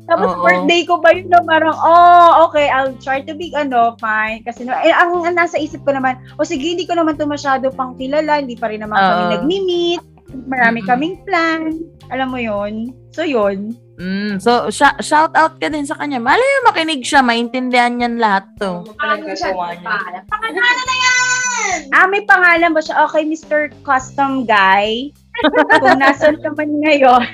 [0.07, 0.47] Tapos Oo.
[0.47, 4.47] birthday ko ba yun na parang, oh, okay, I'll try to be, ano, fine.
[4.47, 7.27] Kasi, no, eh, ang, ang nasa isip ko naman, o sige, hindi ko naman ito
[7.27, 9.33] masyado pang kilala, hindi pa rin naman kami Oo.
[9.35, 10.03] nagmi-meet,
[10.47, 10.89] marami Mm-mm.
[10.89, 11.83] kaming plan,
[12.15, 12.95] alam mo yun.
[13.11, 13.75] So, yun.
[13.99, 16.23] mm, so sh- shout out ka din sa kanya.
[16.23, 18.87] Malay mo makinig siya, maintindihan niyan lahat to.
[18.97, 20.23] Talaga gawa niya.
[20.31, 21.79] Pangalan na yan!
[21.91, 23.03] Ah, may pangalan ba siya?
[23.11, 23.75] Okay, Mr.
[23.83, 25.11] Custom Guy.
[25.83, 27.27] Kung nasan ka man ngayon,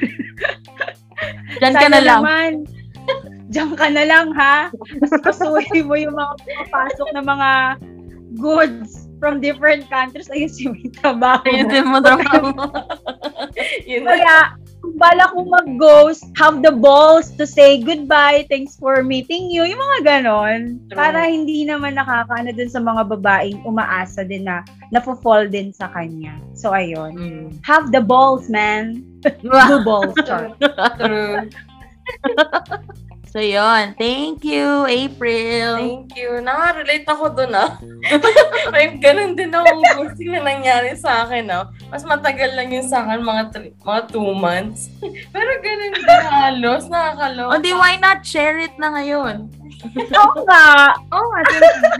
[1.61, 2.21] Diyan ka na lang.
[2.23, 2.51] naman,
[3.53, 4.69] diyan ka na lang, ha?
[5.23, 7.51] Pasuhin mo yung mga papasok na mga
[8.37, 10.29] goods from different countries.
[10.29, 11.43] Ayun, si may trabaho.
[11.49, 12.53] Ayun din mo trabaho.
[13.91, 14.05] Yun.
[14.05, 19.67] Kaya, kung bala kong mag-ghost, have the balls to say goodbye, thanks for meeting you,
[19.67, 20.79] yung mga ganon.
[20.87, 20.95] True.
[20.95, 24.63] Para hindi naman nakakaano dun sa mga babaeng umaasa din na
[24.95, 26.39] napofall din sa kanya.
[26.55, 27.19] So, ayun.
[27.19, 27.47] Mm.
[27.67, 29.03] Have the balls, man.
[29.43, 30.55] Blue balls, char.
[31.03, 31.51] True.
[33.37, 33.93] So, yun.
[34.01, 35.77] Thank you, April.
[35.77, 36.41] Thank you.
[36.41, 37.77] Nakaka-relate ako dun ah.
[38.73, 41.69] May ganun din akong ghosting na nangyari sa akin ah.
[41.93, 44.89] Mas matagal lang yun sa akin, mga, three, mga two months.
[45.37, 47.53] Pero ganun din halos, nakakaloka.
[47.53, 49.53] O di, why not share it na ngayon?
[50.25, 50.97] Oo nga.
[50.97, 51.41] Oo nga,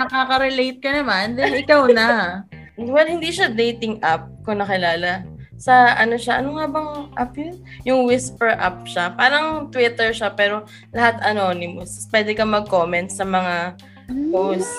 [0.09, 2.49] nakaka-relate ka naman, then ikaw na.
[2.81, 5.36] Well, hindi siya dating app ko nakilala.
[5.57, 7.57] Sa ano siya, ano nga bang app yun?
[7.89, 9.13] Yung Whisper app siya.
[9.17, 11.97] Parang Twitter siya, pero lahat anonymous.
[11.97, 13.77] Tapos Pwede ka mag-comment sa mga
[14.31, 14.73] posts.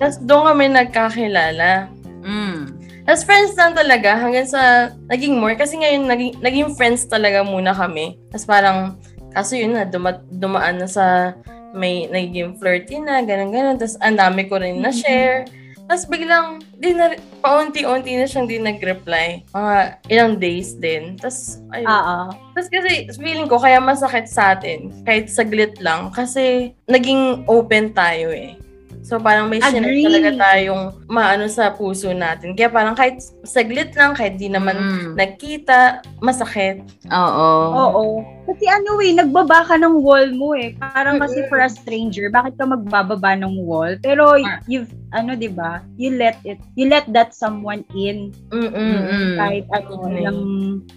[0.00, 1.92] Tapos doon kami nagkakilala.
[2.24, 2.74] Mm.
[3.08, 5.56] Tapos friends lang talaga hanggang sa naging more.
[5.56, 8.20] Kasi ngayon naging, naging friends talaga muna kami.
[8.28, 9.00] Tapos parang,
[9.32, 11.32] kaso yun na, duma, dumaan na sa
[11.72, 13.76] may naging flirty na, ganun ganun.
[13.80, 15.48] Tapos ang dami ko rin na-share.
[15.88, 19.40] Tapos biglang, di na, paunti-unti na siyang di nag-reply.
[19.56, 19.76] Mga
[20.12, 21.16] ilang days din.
[21.16, 21.88] Tapos, ayun.
[21.88, 22.16] Oo.
[22.52, 28.28] Tapos kasi feeling ko kaya masakit sa atin kahit saglit lang kasi naging open tayo
[28.28, 28.60] eh.
[29.00, 30.04] So parang may Agree.
[30.04, 32.52] talaga tayong maano sa puso natin.
[32.52, 35.12] Kaya parang kahit saglit lang, kahit di naman Mm.
[35.16, 36.84] nagkita, masakit.
[37.08, 37.48] Oo.
[37.72, 38.04] Oo.
[38.44, 40.76] Kasi ano eh, nagbaba ka ng wall mo eh.
[40.76, 43.96] Parang kasi for a stranger, bakit ka magbababa ng wall?
[44.04, 44.60] Pero Ah.
[44.68, 49.36] you've, ano 'di ba you let it, you let that someone in Mm-mm.
[49.36, 50.24] Kahit ano Okay.
[50.24, 50.38] lang,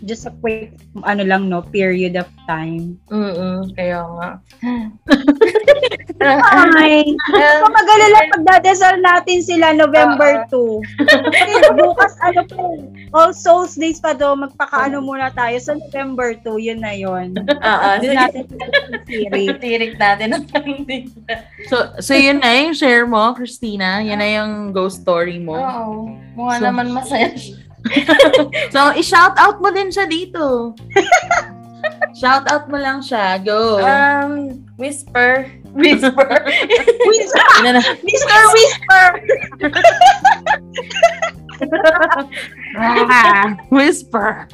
[0.04, 2.98] just a quick, ano lang no, period of time.
[3.08, 3.70] Mm-mm.
[3.76, 4.30] Kaya nga.
[6.22, 7.02] Ay,
[7.34, 10.86] Um, mag-alala, pagdadasal natin sila November 2.
[11.34, 12.62] Kasi bukas, ano pa,
[13.12, 17.34] All Souls Days pa do, magpakaano muna tayo sa November 2, yun na yun.
[17.60, 18.46] ah, Doon natin.
[19.58, 20.46] Tirik natin ang.
[21.72, 24.01] So, so yun na yung share mo, Christina.
[24.04, 25.56] Yan na yung ghost story mo.
[25.56, 26.10] Oo.
[26.34, 27.58] Mukha So- naman masaya siya.
[28.74, 30.78] So, i-shout out mo din siya dito.
[32.22, 33.42] shout out mo lang siya.
[33.42, 33.82] Go.
[33.82, 35.50] Um, whisper.
[35.74, 36.30] Whisper.
[37.66, 37.82] Na na.
[37.82, 38.40] Mr.
[38.54, 39.06] Whisper!
[42.78, 44.48] Ah, whisper.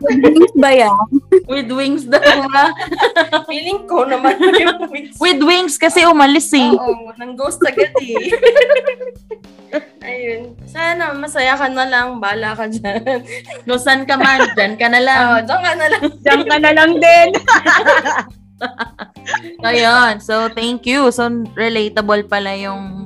[0.00, 0.96] Wings ba yan?
[1.44, 2.72] With wings daw ba?
[3.50, 5.20] Feeling ko naman yung whisper.
[5.20, 6.72] With wings kasi umalis eh.
[6.72, 8.32] Oo, nang ghost agad eh.
[10.10, 10.56] Ayun.
[10.66, 12.18] Sana masaya ka na lang.
[12.18, 13.22] Bala ka dyan.
[13.68, 15.22] No, saan ka man, dyan ka na lang.
[15.22, 16.02] Oo, dyan ka na lang.
[16.24, 17.28] Diyan ka na lang din.
[19.68, 20.20] Ayun.
[20.20, 21.08] So, thank you.
[21.14, 22.99] So, relatable pala yung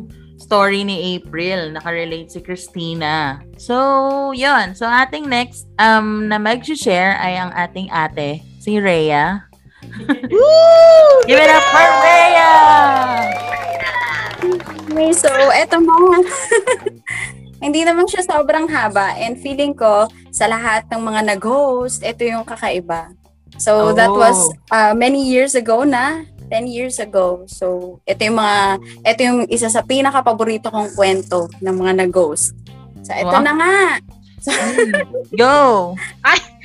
[0.45, 1.73] story ni April.
[1.73, 3.41] Nakarelate si Christina.
[3.57, 4.77] So, yun.
[4.77, 9.49] So, ating next um, na mag-share ay ang ating ate, si Rhea.
[11.29, 12.53] Give it up for Rhea!
[14.95, 16.23] Okay, so eto mga
[17.65, 22.45] hindi naman siya sobrang haba and feeling ko sa lahat ng mga nag-host, ito yung
[22.45, 23.11] kakaiba.
[23.57, 24.19] So that Oh.
[24.19, 24.39] was
[24.71, 27.45] uh, many years ago na, 10 years ago.
[27.49, 28.59] So ito yung mga
[29.05, 32.53] ito yung isa sa pinaka-paborito kong kwento ng mga nag-host.
[33.05, 33.45] So ito Wow.
[33.45, 33.77] na nga.
[35.41, 35.57] Go!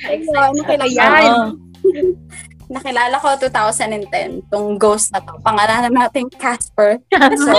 [0.04, 1.56] Ayun, nakilala, Yan.
[2.74, 5.34] nakilala ko 2010 tong ghost na to.
[5.42, 7.02] Pangalanan natin Casper.
[7.10, 7.54] So,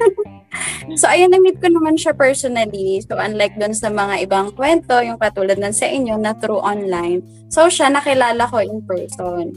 [1.00, 3.04] so ayun, na-meet ko naman siya personally.
[3.04, 7.20] So, unlike dun sa mga ibang kwento, yung katulad ng sa inyo na through online.
[7.52, 9.52] So, siya nakilala ko in person.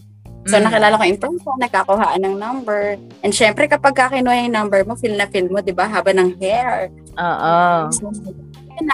[0.45, 0.69] So, Mm.
[0.69, 3.01] nakilala ko in person, nagkakuhaan ng number.
[3.25, 6.37] And syempre, kapag kakinuha yung number mo, feel na feel mo, di ba, haba ng
[6.37, 6.93] hair.
[7.17, 7.57] Oo.
[7.89, 8.13] So,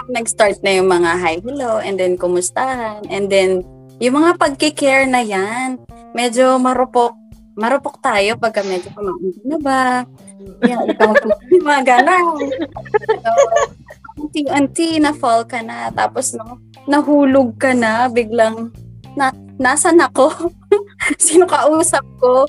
[0.08, 3.60] nag-start na yung mga hi, hello, and then kumustahan, and then
[3.98, 5.76] yung mga pagkikare na yan,
[6.16, 7.12] medyo marupok,
[7.58, 9.82] marupok tayo pagka medyo kumain na ba?
[10.64, 11.12] Yan, ikaw
[11.52, 12.26] yung mga gano'n.
[13.04, 13.30] So,
[14.22, 18.72] unti-unti na fall ka na, tapos no, nahulog ka na, biglang,
[19.18, 20.30] na, nasan ako?
[21.18, 22.46] Sino kausap ko?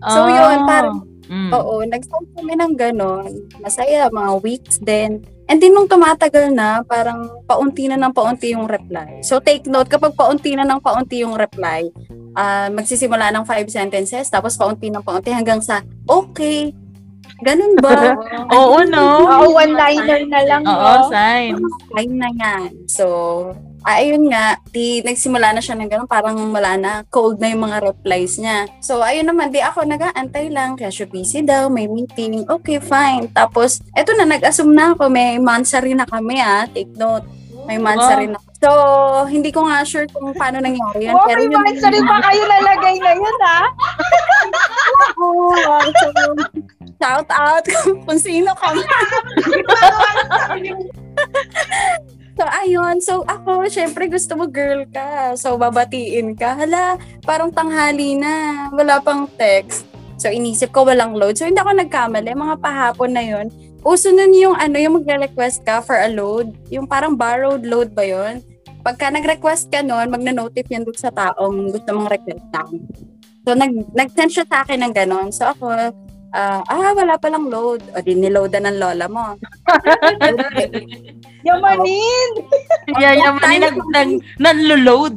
[0.00, 1.54] So, yun, parang Mm.
[1.54, 3.30] Oo, nag-start kami ng ganon.
[3.62, 5.22] Masaya, mga weeks din.
[5.46, 9.22] And then nung tumatagal na, parang paunti na ng paunti yung reply.
[9.22, 11.86] So take note, kapag paunti na ng paunti yung reply,
[12.34, 16.74] ah magsisimula ng five sentences, tapos paunti ng paunti hanggang sa, okay,
[17.46, 18.18] ganun ba?
[18.58, 19.22] Oo, no?
[19.22, 20.66] Oo, one-liner na lang.
[20.66, 21.10] Oo, no?
[21.14, 21.54] sign.
[21.94, 22.70] Ayun na yan.
[22.90, 23.06] So,
[23.84, 27.80] ayun nga, di nagsimula na siya ng ganun, parang wala na, cold na yung mga
[27.80, 28.68] replies niya.
[28.84, 33.28] So, ayun naman, di ako nag-aantay lang, kaya siya busy daw, may meeting, okay, fine.
[33.32, 37.24] Tapos, eto na, nag-assume na ako, may mansari na kami ah, take note.
[37.68, 38.40] May mansari na.
[38.60, 38.68] So,
[39.30, 41.16] hindi ko nga sure kung paano nangyari yun.
[41.16, 43.60] Oh, pero may mga rin pa kayo nalagay na yun, ha?
[45.24, 46.08] Oo, so,
[47.00, 47.64] shout out
[48.04, 48.76] kung sino ka
[52.40, 52.96] So, ayun.
[53.04, 55.36] So, ako, syempre, gusto mo girl ka.
[55.36, 56.56] So, babatiin ka.
[56.56, 58.64] Hala, parang tanghali na.
[58.72, 59.84] Wala pang text.
[60.16, 61.36] So, inisip ko walang load.
[61.36, 62.32] So, hindi ako nagkamali.
[62.32, 63.52] Mga pahapon na yun.
[63.84, 66.56] Uso nun yung, ano, yung magre-request ka for a load.
[66.72, 68.40] Yung parang borrowed load ba yun?
[68.80, 72.40] Pagka nag-request ka nun, magna-notif yan doon sa taong gusto mong request
[73.44, 75.28] So, nag, nag-send siya sa akin ng ganon.
[75.28, 75.76] So, ako,
[76.32, 77.84] ah, ah, wala palang load.
[77.92, 79.36] O, di niloadan ng lola mo.
[81.40, 82.30] Yamanin!
[83.00, 85.14] Yeah, yeah, man, nag, nag, nanloload.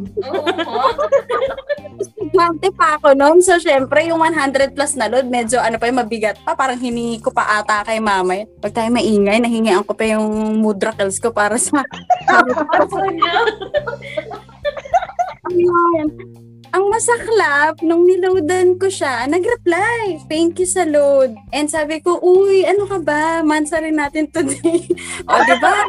[1.99, 3.43] Estudyante pa ako noon.
[3.43, 6.55] So, syempre, yung 100 plus na load, medyo ano pa yung mabigat pa.
[6.55, 8.47] Parang hiningi ko pa ata kay mama.
[8.63, 10.23] Pag tayo maingay, nahingian ko pa yung
[10.63, 11.83] mudrakels ko para sa...
[16.73, 21.37] Ang masaklap, nung niloadan ko siya, nag-reply, thank you sa load.
[21.53, 23.45] And sabi ko, uy, ano ka ba?
[23.45, 24.81] Mansa rin natin today.
[25.29, 25.85] o, di ba?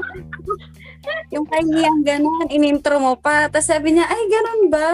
[1.33, 3.49] yung kahiyang ganon, in-intro mo pa.
[3.49, 4.89] Tapos sabi niya, ay, ganon ba?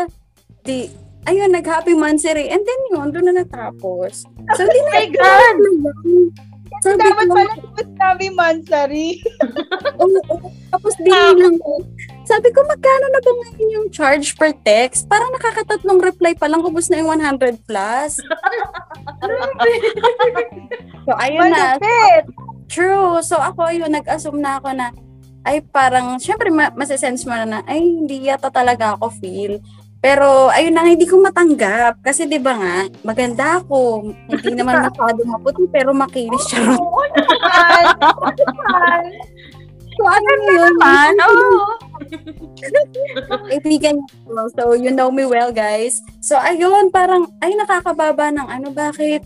[0.62, 0.86] Di,
[1.26, 2.46] ayun, nag-happy mansary.
[2.54, 4.30] And then yun, doon na natapos.
[4.54, 4.90] So, di na.
[4.94, 5.56] my God!
[6.80, 9.08] Sabi Dapat ko, pala sinabi Mansari.
[10.00, 10.48] Oo, oo.
[10.72, 11.82] Tapos di lang ko.
[12.30, 15.10] Sabi ko, magkano na ba ngayon yung charge per text?
[15.10, 18.22] Parang nakakatatlong reply pa lang, ubos na yung 100 plus.
[21.02, 21.74] so, ayun na.
[21.74, 22.24] Malupit!
[22.70, 23.18] True.
[23.26, 24.94] So, ako, yun, nag-assume na ako na,
[25.42, 29.58] ay parang, syempre, ma- masasense mo na na, ay, hindi yata talaga ako feel.
[29.98, 31.98] Pero, ayun na, hindi ko matanggap.
[31.98, 34.06] Kasi, di ba nga, maganda ako.
[34.30, 36.78] Hindi naman masyado maputi, pero makinis siya.
[36.78, 37.84] Oo naman!
[40.04, 40.74] Oo so, ano yun?
[40.80, 41.76] Man, oh.
[43.52, 44.48] Kaibigan ko.
[44.56, 46.00] So, you know me well, guys.
[46.24, 49.20] So, ayun, parang, ay, nakakababa ng ano, bakit?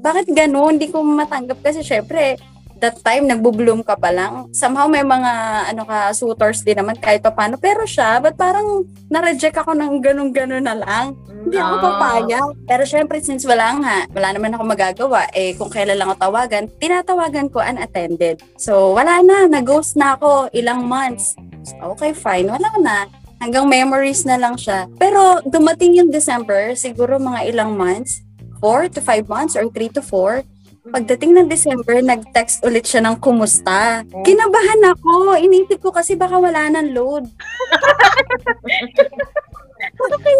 [0.00, 0.78] Bakit ganun?
[0.78, 2.38] Hindi ko matanggap kasi syempre,
[2.80, 4.48] that time, nagbo-bloom ka pa lang.
[4.50, 5.32] Somehow, may mga,
[5.70, 7.60] ano ka, suitors din naman kahit pa paano.
[7.60, 11.14] Pero siya, ba't parang na-reject ako ng ganun-ganun na lang?
[11.40, 11.82] Hindi ako Ah.
[11.84, 12.50] papayag.
[12.68, 16.64] Pero syempre, since wala nga, wala naman ako magagawa, eh, kung kailan lang ako tawagan,
[16.80, 18.40] tinatawagan ko unattended.
[18.56, 21.36] So, wala na, nag-ghost na ako ilang months.
[21.64, 22.96] So, okay, fine, wala na.
[23.40, 24.84] Hanggang memories na lang siya.
[25.00, 28.20] Pero, dumating yung December, siguro mga ilang months,
[28.60, 30.44] 4 to 5 months or 3 to 4,
[30.80, 34.00] Pagdating ng December, nag-text ulit siya ng kumusta.
[34.24, 35.36] Kinabahan ako.
[35.36, 37.28] Inisip ko kasi baka wala ng load.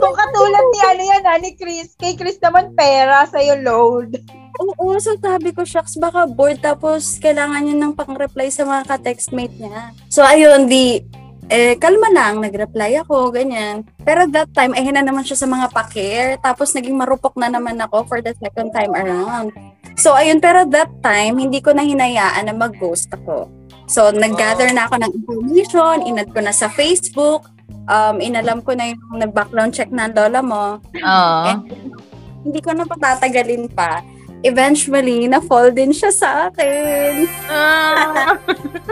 [0.00, 1.92] Kung katulad ni ano yan, ha, ni Chris.
[2.00, 4.16] Kay Chris naman pera, sa'yo load.
[4.60, 9.56] Oo, so sabi ko, shucks, baka bored tapos kailangan niya ng pang-reply sa mga ka-textmate
[9.56, 9.92] niya.
[10.12, 11.00] So, ayun, di,
[11.50, 13.82] eh, kalma lang, nag-reply ako, ganyan.
[14.06, 16.38] Pero that time, eh, hina naman siya sa mga pa-care.
[16.38, 19.50] Tapos, naging marupok na naman ako for the second time around.
[19.98, 23.50] So, ayun, pero that time, hindi ko na hinayaan na mag-ghost ako.
[23.90, 27.50] So, nag-gather na ako ng information, inad ko na sa Facebook,
[27.90, 30.78] um, inalam ko na yung nag-background check ng lola mo.
[31.02, 31.42] Oo.
[32.46, 34.06] Hindi ko na patatagalin pa.
[34.46, 37.26] Eventually, na-fall din siya sa akin.
[37.50, 38.38] Ah.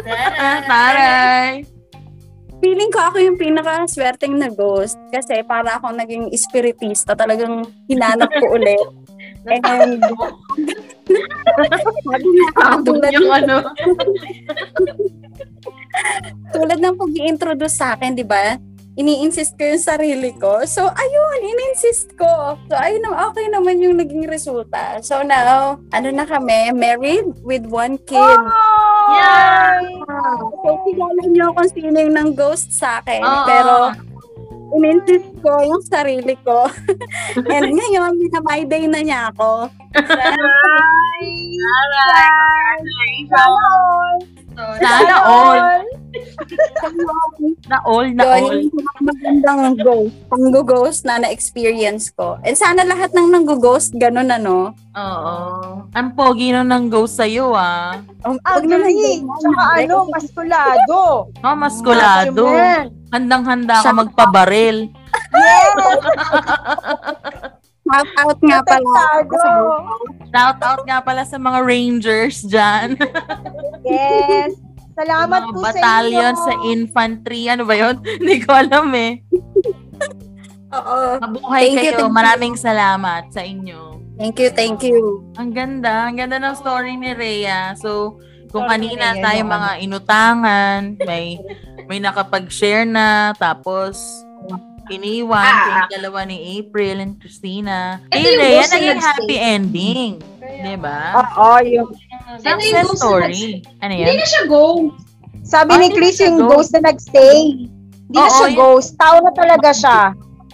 [0.68, 1.77] Taray.
[2.59, 7.14] Feeling ko ako yung pinaka-swerteng na ghost kasi para akong naging espiritista.
[7.14, 8.83] Talagang hinanap ko ulit.
[9.49, 10.03] And,
[12.85, 13.64] tulad, yung ano.
[16.53, 18.61] tulad ng pag introduce sa akin, di ba?
[18.98, 20.66] Ini-insist ko yung sarili ko.
[20.66, 22.58] So, ayun, in-insist ko.
[22.66, 24.98] So, ayun, okay naman yung naging resulta.
[25.06, 28.38] So, now, ano na kami, married with one kid.
[29.14, 29.78] Yeah!
[30.66, 33.22] So, kilala niyo kung sino yung nang ghost sa akin.
[33.22, 33.46] Oo.
[33.46, 33.74] Pero,
[34.74, 36.66] in-insist ko yung sarili ko.
[37.54, 39.70] And ngayon, minamay day na niya ako.
[44.82, 45.88] Sana all.
[47.68, 48.58] Na all, na Yun, all.
[48.64, 50.14] yung magandang ghost.
[50.32, 52.40] Pang-ghost na na-experience ko.
[52.40, 54.72] And sana lahat ng nang-ghost, ganun ano.
[54.96, 55.34] Oo.
[55.92, 58.00] Ang pogi nun ng ghost sa'yo, ah.
[58.24, 59.22] Um, Ang wag na lang galing!
[59.26, 60.98] Tsaka ano, maskulado.
[61.44, 62.44] Oh, maskulado.
[63.08, 64.88] Handang-handa ka magpabaril.
[65.32, 65.74] Yes!
[67.88, 69.00] Shout out nga pala.
[70.28, 73.00] Shout out nga pala sa mga rangers dyan.
[73.80, 74.67] Yes!
[74.98, 76.66] Salamat po battalion sa sa inyo.
[76.68, 77.46] infantry.
[77.46, 77.96] Ano ba yun?
[78.18, 79.22] Hindi ko alam eh.
[80.68, 80.98] Oo.
[81.18, 81.92] Mabuhay Thank you, kayo.
[81.94, 82.08] thank you.
[82.12, 83.80] Maraming salamat sa inyo.
[84.18, 85.22] Thank you, thank you.
[85.38, 86.04] Ang ganda.
[86.04, 87.72] Ang ganda ng story ni Rhea.
[87.74, 91.38] So, kung kanina tayo yung mga inutangan, may
[91.87, 93.96] may nakapag-share na, tapos
[94.88, 95.87] iniwan Ah.
[95.87, 98.00] kayong dalawa ni April and Christina.
[98.10, 100.10] Eh, yung Rhea, naging happy ending.
[100.40, 101.12] Di ba?
[101.14, 103.42] Oo, yung Ito yung Success ghost na story.
[103.81, 104.20] Ano Hindi yan?
[104.20, 104.64] na siya go.
[105.42, 106.50] sabi Ah, ni hindi Chris na yung ghost.
[106.50, 107.38] ghost na nagstay.
[108.04, 108.58] Hindi na Oo, siya yun.
[108.58, 108.90] ghost.
[108.96, 109.98] Tao na talaga siya.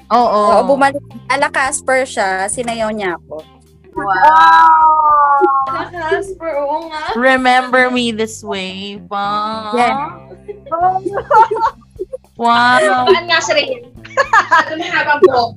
[0.06, 0.40] Oo.
[0.52, 1.02] Oo, bumalik.
[1.26, 3.42] Ala Casper siya, sinayaw niya ako.
[5.90, 7.14] Casper, oo nga.
[7.14, 9.02] Remember me this way.
[9.06, 9.74] Wow.
[9.74, 9.98] Yeah.
[12.34, 13.06] Wow.
[13.06, 13.94] Saan nga si Rhea?
[14.14, 15.52] Ito na habang buhok.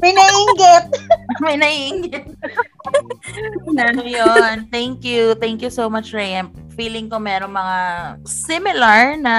[0.00, 0.84] May nainggit.
[1.44, 2.24] May naiingit.
[3.88, 4.68] ano yun.
[4.72, 5.36] Thank you.
[5.36, 6.40] Thank you so much, Ray.
[6.76, 7.78] Feeling ko meron mga
[8.24, 9.36] similar na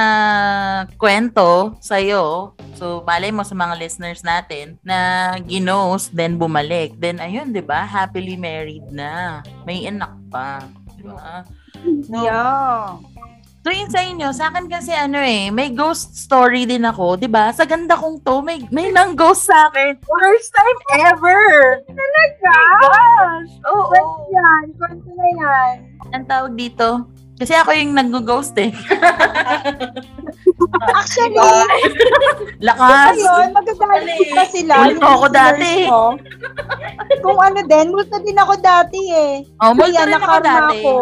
[1.01, 2.53] kwento sa'yo.
[2.77, 6.97] So, balay mo sa mga listeners natin na ginos, then bumalik.
[7.01, 7.85] Then, ayun, di ba?
[7.85, 9.41] Happily married na.
[9.65, 10.65] May anak pa.
[10.97, 11.45] Di ba?
[12.05, 13.01] So, Yeah.
[13.62, 17.30] So yun sa inyo, sa akin kasi ano eh, may ghost story din ako, 'di
[17.30, 17.53] ba?
[17.53, 20.01] Sa ganda kong to, may may nang ghost sa akin.
[20.01, 21.41] First time ever.
[21.86, 22.53] Talaga?
[22.82, 23.53] Gosh.
[23.64, 23.95] Oo.
[24.34, 25.74] Yan, kwento na yan.
[26.09, 27.05] Ang tawag dito.
[27.38, 28.70] Kasi ako yung nag-ghost eh.
[30.93, 31.41] Actually,
[32.70, 33.18] Lakas.
[33.18, 34.74] ayun, magagalit pa sila.
[34.86, 35.70] Multo ako dati.
[35.86, 36.01] ko.
[37.26, 39.34] Kung ano din, multo din ako dati eh.
[39.57, 40.80] Oh, multo Kaya rin ako dati.
[40.86, 40.93] ako.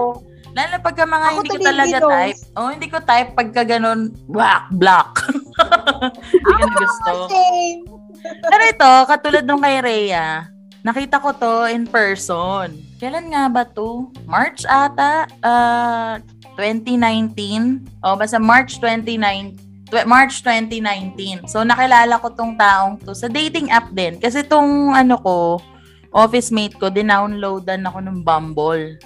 [0.54, 2.12] Lalo pagka mga Ako hindi ko talaga ginos.
[2.12, 2.40] type.
[2.58, 5.12] Oh, hindi ko type pagka ganun, black, black.
[6.32, 7.12] Hindi ko na gusto.
[7.28, 7.84] Same.
[8.24, 10.48] Pero ito, katulad nung kay Rhea,
[10.80, 12.72] nakita ko to in person.
[12.96, 14.08] Kailan nga ba to?
[14.24, 15.28] March ata?
[15.44, 16.24] Uh,
[16.56, 17.84] 2019?
[18.00, 21.50] O, basta March 29 tw- March 2019.
[21.50, 24.22] So, nakilala ko tong taong to sa dating app din.
[24.22, 25.60] Kasi tong ano ko,
[26.14, 29.02] office mate ko, dinownloadan ako ng Bumble.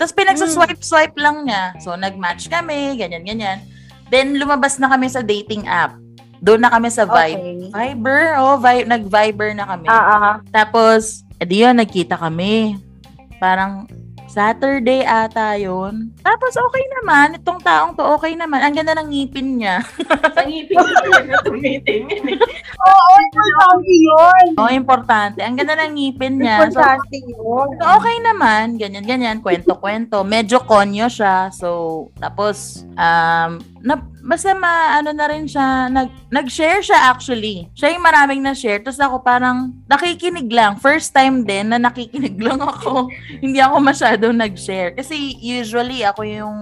[0.00, 1.76] Tapos pinagsaswipe-swipe lang niya.
[1.84, 3.60] So, nag-match kami, ganyan-ganyan.
[4.08, 6.00] Then, lumabas na kami sa dating app.
[6.40, 7.36] Doon na kami sa Vibe.
[7.36, 7.68] Okay.
[7.68, 9.92] Viber, oh, vi- nag-Viber na kami.
[9.92, 10.40] Ah.
[10.48, 12.80] Tapos, edi yun, nagkita kami.
[13.36, 13.84] Parang,
[14.30, 16.14] Saturday ata yun.
[16.22, 17.34] Tapos, okay naman.
[17.34, 18.62] Itong taong to, okay naman.
[18.62, 19.82] Ang ganda ng ngipin niya.
[20.38, 22.06] Ang ngipin ko talaga tumiting.
[22.78, 24.44] Oo, importante yun.
[24.54, 25.38] oh, importante.
[25.42, 26.62] Ang ganda ng ngipin niya.
[26.62, 27.68] So, Importante yun.
[27.74, 28.64] so, okay naman.
[28.78, 29.36] Ganyan, ganyan.
[29.42, 30.22] Kwento-kwento.
[30.22, 31.50] Medyo konyo siya.
[31.50, 31.68] So,
[32.22, 37.68] tapos, um, na, basta ma, ano na rin siya, nag, nag-share siya actually.
[37.72, 38.80] Siya yung maraming na-share.
[38.84, 40.76] Tapos ako parang nakikinig lang.
[40.76, 43.08] First time din na nakikinig lang ako.
[43.40, 44.92] Hindi ako masyadong nag-share.
[44.92, 46.56] Kasi usually ako yung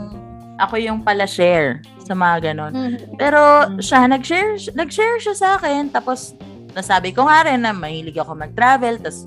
[0.58, 2.72] ako yung pala share sa mga ganon.
[2.74, 3.14] Mhm.
[3.14, 3.38] Pero
[3.78, 5.94] siya, nag-share, nag-share siya sa akin.
[5.94, 6.34] Tapos,
[6.74, 8.98] nasabi ko nga rin na mahilig ako mag-travel.
[8.98, 9.26] Tapos,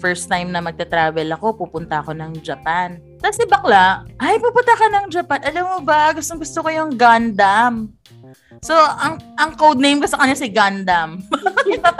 [0.00, 2.96] first time na magta-travel ako, pupunta ako ng Japan.
[3.20, 5.40] Tapos si bakla, ay, pupunta ka ng Japan.
[5.44, 7.92] Alam mo ba, gustong gusto ko yung Gundam.
[8.60, 11.20] So, ang ang code name ko sa kanya si Gundam.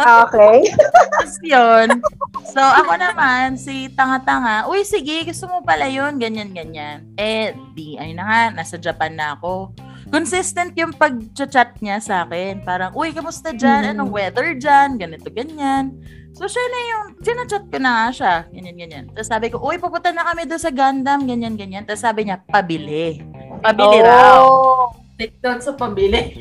[0.01, 0.67] Okay.
[0.75, 2.03] Tapos yun.
[2.51, 7.07] So, ako naman, si tanga-tanga, uy, sige, gusto mo pala yun, ganyan-ganyan.
[7.15, 9.71] Eh, di, ay na nga, nasa Japan na ako.
[10.11, 12.67] Consistent yung pag-chat niya sa akin.
[12.67, 13.95] Parang, uy, kamusta dyan?
[13.95, 14.99] Anong weather dyan?
[14.99, 15.95] Ganito, ganyan.
[16.35, 18.35] So, siya na yung, sinachat ko na nga siya.
[18.51, 19.05] Ganyan, ganyan.
[19.15, 21.87] Tapos sabi ko, uy, pupunta na kami doon sa Gundam, ganyan, ganyan.
[21.87, 23.23] Tapos sabi niya, pabili.
[23.63, 24.43] Pabili raw.
[24.47, 26.33] Oh, Take note sa pabili.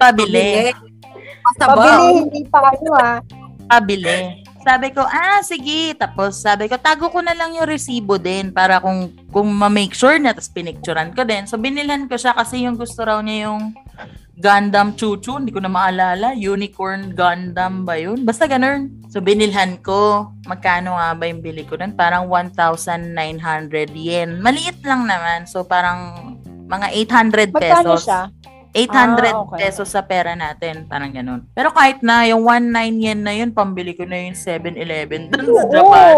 [0.00, 0.72] Pabili.
[1.60, 1.76] Sabaw.
[1.76, 3.18] Pabili, hindi pa ano ah.
[3.68, 4.45] pabili.
[4.66, 5.94] Sabi ko, ah, sige.
[5.94, 10.18] Tapos sabi ko, tago ko na lang yung resibo din para kung kung ma-make sure
[10.18, 11.46] na, tapos pinicturan ko din.
[11.46, 13.70] So, binilhan ko siya kasi yung gusto raw niya yung
[14.36, 16.36] Gundam Chuchu, hindi ko na maalala.
[16.36, 18.26] Unicorn Gundam ba yun?
[18.26, 18.92] Basta ganun.
[19.08, 20.34] So, binilhan ko.
[20.44, 21.96] Magkano nga ba yung bili ko nun?
[21.96, 23.16] Parang 1,900
[23.96, 24.42] yen.
[24.42, 25.48] Maliit lang naman.
[25.48, 26.36] So, parang
[26.66, 28.04] mga 800 Magkano pesos.
[28.04, 28.28] siya?
[28.76, 29.58] 800 Ah, okay.
[29.64, 30.84] pesos sa pera natin.
[30.84, 31.48] Parang ganun.
[31.56, 32.68] Pero kahit na, yung 19
[33.00, 36.12] yen na yun, pambili ko na yung 7-Eleven dun sa Japan.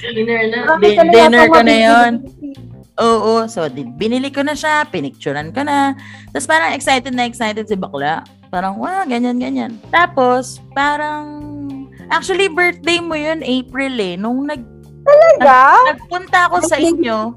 [0.00, 0.58] Dinner na.
[0.80, 2.12] Din- dinner ko na yun.
[2.96, 3.44] Oo.
[3.44, 5.92] So, di, binili ko na siya, pinicturean ko na.
[6.30, 8.24] Tapos parang excited na excited si bakla.
[8.48, 9.76] Parang, wow, ganyan, ganyan.
[9.90, 11.44] Tapos, parang,
[12.08, 14.14] actually, birthday mo yun, April eh.
[14.14, 14.62] Nung nag,
[15.04, 15.76] Talaga?
[15.90, 17.34] nagpunta ako sa inyo,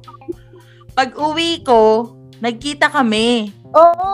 [0.94, 3.50] pag uwi ko, nagkita kami.
[3.78, 4.10] Oo,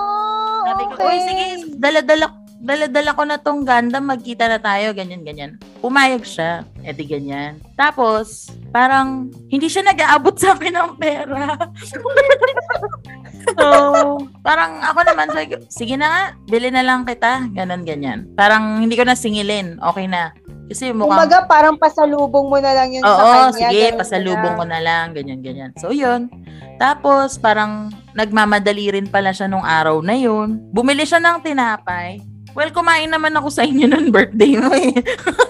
[0.67, 1.07] Sabi ko, okay.
[1.07, 1.45] uy, sige,
[1.79, 2.27] dala-dala,
[2.63, 5.59] dala-dala ko na tong Gundam, magkita na tayo, ganyan-ganyan.
[5.83, 7.59] Pumayag siya, edi ganyan.
[7.75, 11.59] Tapos, parang, hindi siya nag-aabot sa akin ng pera.
[13.59, 13.67] so,
[14.39, 18.31] parang ako naman, ko, sige na nga, bili na lang kita, ganon-ganyan.
[18.39, 20.31] Parang, hindi ko na singilin, okay na.
[20.71, 23.51] Kasi mukhang, Kumbaga, parang pasalubong mo na lang yun sa Oo, kanya.
[23.59, 24.59] sige, ganun pasalubong na.
[24.59, 25.71] ko na lang, ganyan, ganyan.
[25.75, 26.31] So, yun.
[26.79, 30.63] Tapos, parang nagmamadali rin pala siya nung araw na yun.
[30.71, 32.32] Bumili siya ng tinapay.
[32.53, 34.93] Well, kumain naman ako sa inyo nung birthday mo eh.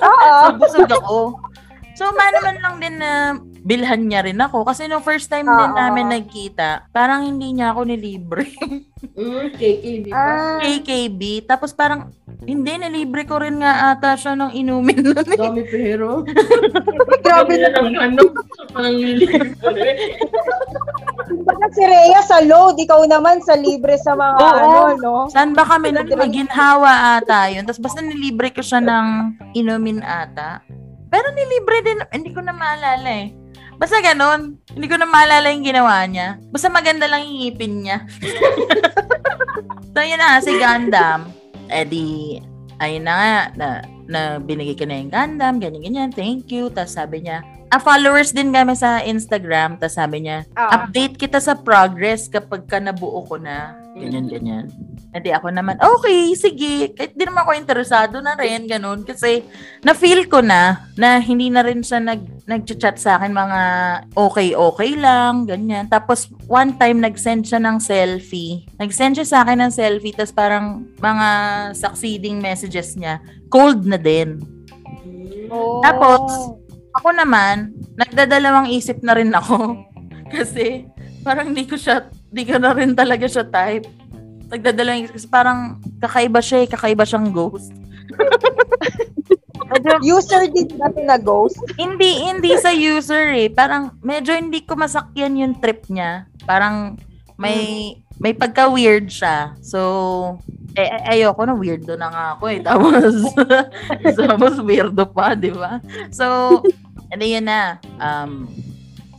[0.04, 0.32] Oo.
[0.44, 1.18] so, busog ako.
[2.00, 3.12] So, man naman lang din na
[3.64, 4.68] bilhan niya rin ako.
[4.68, 5.80] Kasi nung first time din Oo.
[5.80, 8.46] namin nagkita, parang hindi niya ako nilibre.
[9.04, 10.16] Mm, KKB pa.
[10.16, 11.22] Ah, KKB.
[11.44, 12.16] Tapos parang,
[12.48, 15.36] hindi, nilibre ko rin nga ata siya ng inumin nun eh.
[15.44, 16.24] Dami pero.
[17.28, 17.84] grabe na.
[17.84, 18.24] ng ano.
[18.80, 19.98] Ang lilig ko rin.
[21.28, 24.56] Kumbaga si Rhea sa load, ikaw naman sa libre sa mga Oo.
[24.56, 25.16] ano, no?
[25.28, 26.08] Saan ba kami nun?
[26.08, 27.68] Maginhawa ata yun.
[27.68, 29.08] Tapos basta nilibre ko siya ng
[29.52, 30.64] inumin ata.
[31.12, 33.43] Pero Pero nilibre din, hindi ko na maalala eh.
[33.84, 34.56] Basta ganun.
[34.72, 36.40] Hindi ko na maalala yung ginawa niya.
[36.56, 38.08] Basta maganda lang yung ngipin niya.
[39.92, 41.28] so, yun na si Gundam.
[41.68, 42.40] Eh di,
[42.80, 43.68] ayun na nga, na,
[44.08, 46.72] na binigay ko na yung Gundam, ganyan-ganyan, thank you.
[46.72, 47.44] Tapos sabi niya,
[47.76, 49.76] ah, followers din kami sa Instagram.
[49.76, 50.88] Tapos sabi niya, Ah.
[50.88, 53.83] update kita sa progress kapag ka nabuo ko na.
[53.94, 54.66] Ganyan, ganyan.
[55.14, 56.98] Hindi ako naman, okay, sige.
[56.98, 59.06] Kahit di naman ako interesado na rin, ganun.
[59.06, 59.46] Kasi,
[59.86, 63.62] na-feel ko na, na hindi na rin siya nag, nag-chat sa akin mga
[64.18, 65.86] okay-okay lang, ganyan.
[65.86, 68.66] Tapos, one time, nag-send siya ng selfie.
[68.82, 71.30] Nag-send siya sa akin ng selfie, tapos parang mga
[71.78, 73.22] succeeding messages niya,
[73.54, 74.42] cold na din.
[75.54, 75.86] Oh.
[75.86, 76.58] Tapos,
[76.98, 79.78] ako naman, nagdadalawang isip na rin ako.
[80.34, 80.90] Kasi,
[81.22, 83.86] parang di ko siya, di ko na rin talaga siya type.
[84.50, 87.70] Nagdadalawang isip kasi parang kakaiba siya eh, kakaiba siyang ghost.
[90.06, 91.58] user din natin na ghost.
[91.78, 93.50] hindi, hindi sa user eh.
[93.50, 96.30] Parang medyo hindi ko masakyan yung trip niya.
[96.46, 96.98] Parang
[97.38, 99.58] may may pagka-weird siya.
[99.66, 100.38] So,
[100.78, 102.60] eh, ay- ayoko na weirdo na nga ako eh.
[102.62, 103.14] Tapos,
[104.30, 105.82] tapos weirdo pa, di ba?
[106.14, 106.62] So,
[107.14, 107.82] edi yun na.
[107.98, 108.50] Um,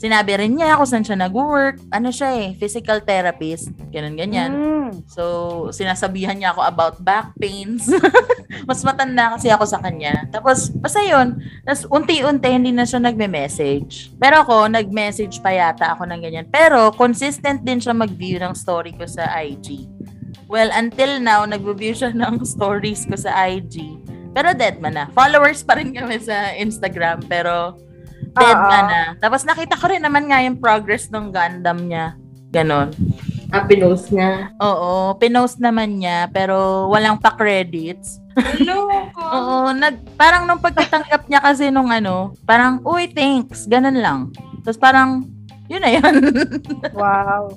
[0.05, 1.81] sinabi rin niya kung saan siya nag-work.
[1.89, 3.73] Ano siya eh, physical therapist.
[3.89, 4.53] Ganun, ganyan.
[4.53, 5.09] Mm.
[5.09, 5.25] So,
[5.73, 7.89] sinasabihan niya ako about back pains.
[8.69, 10.29] Mas matanda kasi ako sa kanya.
[10.29, 11.41] Tapos, basta yun.
[11.65, 14.13] Tapos, unti-unti, hindi na siya nagme-message.
[14.21, 16.47] Pero ako, nag-message pa yata ako ng ganyan.
[16.53, 19.89] Pero, consistent din siya mag-view ng story ko sa IG.
[20.53, 24.05] Well, until now, nag-view siya ng stories ko sa IG.
[24.37, 25.07] Pero dead man na.
[25.17, 27.25] Followers pa rin kami sa Instagram.
[27.25, 27.81] Pero,
[28.35, 28.91] dead Ah, man ah.
[28.91, 29.01] na.
[29.17, 32.19] Tapos, nakita ko rin naman nga yung progress ng Gundam niya.
[32.51, 32.91] Ganon.
[33.55, 34.51] Ah, pinost niya.
[34.59, 38.19] Oo, pinost naman niya pero walang pa-credits.
[38.35, 38.91] Hello,
[39.35, 44.21] Oo, nag parang nung pagkatanggap niya kasi nung ano, parang uy, thanks, ganun lang.
[44.67, 45.23] Tapos parang
[45.71, 46.15] yun na yun.
[46.99, 47.55] Wow.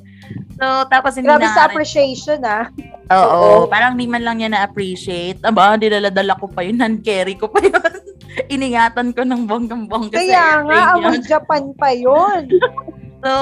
[0.58, 2.68] So, tapos hindi Grabe na sa appreciation ah.
[3.08, 5.40] Oo, parang di man lang niya na-appreciate.
[5.44, 7.80] Aba, dilaladala ko pa yun, hand-carry ko pa yun.
[8.54, 12.52] Iningatan ko ng bonggang-bongga sa Kaya nga, away Japan pa yun.
[13.18, 13.34] So,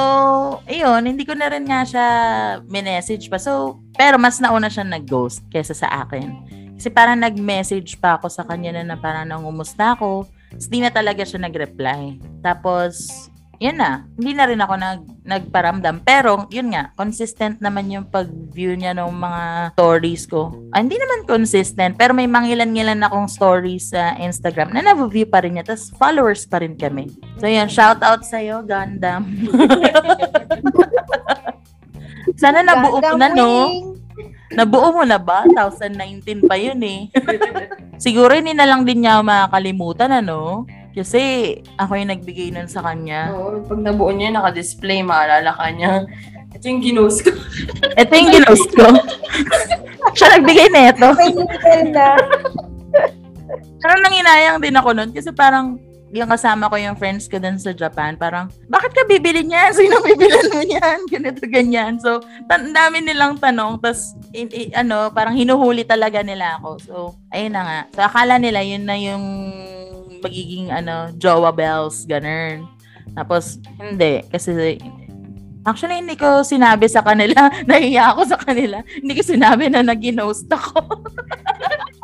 [0.71, 2.07] ayun, hindi ko na rin nga siya
[2.71, 3.35] minessage pa.
[3.35, 6.31] So, pero mas nauna siya nag-ghost kaysa sa akin.
[6.79, 10.27] Kasi parang nag-message pa ako sa kanya na, na parang nangumusta ako.
[10.51, 12.23] Tapos di na talaga siya nag-reply.
[12.39, 13.27] Tapos,
[13.59, 14.07] yun na.
[14.15, 16.05] Hindi na rin ako nag, nagparamdam.
[16.05, 19.43] Pero, yun nga, consistent naman yung pag-view niya ng mga
[19.75, 20.53] stories ko.
[20.71, 25.57] Ah, hindi naman consistent, pero may mangilan-ngilan akong stories sa Instagram na na-view pa rin
[25.57, 25.67] niya.
[25.67, 27.11] Tapos, followers pa rin kami.
[27.39, 29.25] So, yun, shout out sa'yo, Gundam.
[32.41, 33.51] Sana nabuo mo na, no?
[34.55, 35.43] Nabuo mo na ba?
[35.49, 37.11] 2019 pa yun eh.
[38.03, 40.67] Siguro hindi na lang din niya makakalimutan, ano?
[40.95, 41.21] Kasi
[41.75, 43.35] ako yung nagbigay nun sa kanya.
[43.35, 46.07] Oo, pag nabuo niya, naka-display, maalala ka niya.
[46.55, 47.35] Ito yung ginost ko.
[48.01, 48.87] Ito yung ginost ko.
[50.15, 51.07] Siya nagbigay na ito.
[51.19, 52.07] May level na.
[53.83, 55.75] Pero nanginayang din ako nun kasi parang
[56.15, 59.75] yung kasama ko yung friends ko dun sa Japan, parang, bakit ka bibili niyan?
[59.75, 60.99] Sino bibilan mo niyan?
[61.11, 61.99] Ganito, ganyan.
[61.99, 66.69] So, tan- dami nilang tanong, tas, in- i- ano, parang hinuhuli talaga nila ako.
[66.79, 66.95] So,
[67.35, 67.79] ayun na nga.
[67.91, 69.23] So, akala nila yun na yung
[70.25, 72.65] magiging, ano, jowa bells, ganun.
[73.13, 74.25] Tapos, hindi.
[74.33, 74.81] Kasi,
[75.63, 78.81] actually, hindi ko sinabi sa kanila, nahiya ako sa kanila.
[78.81, 80.81] Hindi ko sinabi na nag-ghost ako.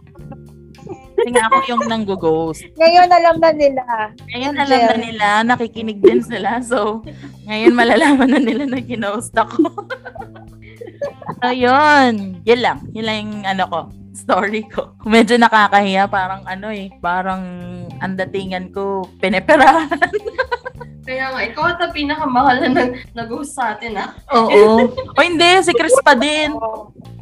[1.21, 2.65] Kasi nga ako yung nanggo-ghost.
[2.81, 3.85] Ngayon alam na nila.
[4.33, 5.05] Ngayon alam na Angel.
[5.05, 6.57] nila, nakikinig din sila.
[6.65, 7.05] So,
[7.45, 9.69] ngayon malalaman na nila na ginost ako.
[11.37, 12.41] so, yun.
[12.41, 12.81] Yun lang.
[12.97, 13.79] Yun lang yung ano ko,
[14.21, 14.95] story ko.
[15.07, 16.07] Medyo nakakahiya.
[16.11, 17.41] Parang ano eh, parang
[17.99, 19.87] ang datingan ko, pineperahan.
[21.07, 24.13] Kaya nga, ikaw at ang pinakamahal na nag- nag-host sa atin, ah.
[24.37, 24.85] Oo.
[25.17, 26.53] O hindi, si Chris pa din.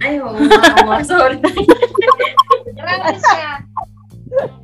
[0.04, 1.40] Ay, oo nga, oo nga, sorry.
[2.76, 3.64] Grabe siya.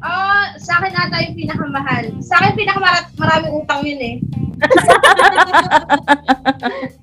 [0.03, 2.05] Oh, sa akin ata yung pinakamahal.
[2.21, 4.15] Sa akin pinakamaraming utang yun eh.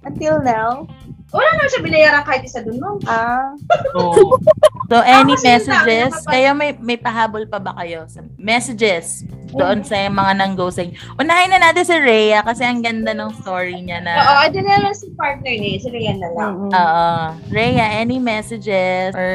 [0.06, 0.86] Until now.
[1.32, 3.00] Wala naman siya binayaran kahit isa dun, no?
[3.08, 3.56] Ah.
[3.96, 4.36] Oo.
[4.92, 6.12] So, any Ako, messages?
[6.12, 8.04] kapag- Kayo may, may pahabol pa ba kayo?
[8.04, 10.92] Sa messages doon sa mga nang-ghosting.
[11.16, 14.80] Unahin na natin si Rhea kasi ang ganda ng story niya na Oo, ito na
[14.80, 15.80] lang si partner niya.
[15.80, 16.54] Sila yan na lang.
[16.68, 17.08] Oo.
[17.48, 19.32] Rhea, any messages or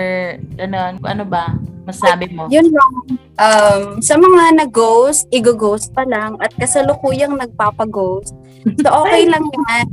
[0.58, 1.54] ano, ano ba?
[1.86, 2.46] Masabi mo?
[2.52, 2.94] Yun lang.
[3.38, 8.34] Um, sa mga nag-ghost, i-ghost pa lang at kasalukuyang nagpapa-ghost.
[8.84, 9.88] So, okay lang yan.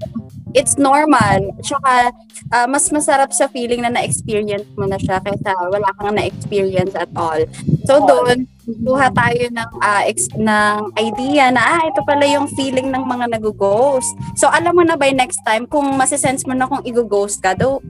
[0.55, 1.51] It's normal.
[1.61, 2.15] Tsaka,
[2.55, 7.11] ah, mas masarap sa feeling na na-experience mo na siya kaysa wala kang na-experience at
[7.19, 7.43] all.
[7.85, 12.89] So, doon, kuha tayo ng ah, ex- ng idea na ah ito pala yung feeling
[12.89, 14.17] ng mga nag-ghost.
[14.41, 17.85] So alam mo na by next time kung masisense mo na kung i-ghost ka, do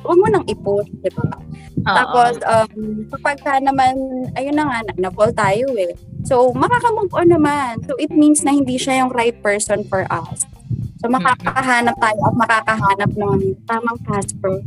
[0.00, 1.28] huwag mo nang i-push, di ba?
[1.80, 3.96] Tapos, um, kapag ka naman,
[4.36, 5.92] ayun na nga, na- na-fall tayo eh.
[6.28, 7.84] So, makaka-move on naman.
[7.88, 10.44] So, it means na hindi siya yung right person for us.
[11.00, 14.60] So, makakahanap tayo at makakahanap ng tamang Casper.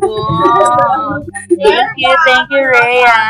[0.00, 1.20] Wow.
[1.52, 3.20] Thank you, thank you, Rhea.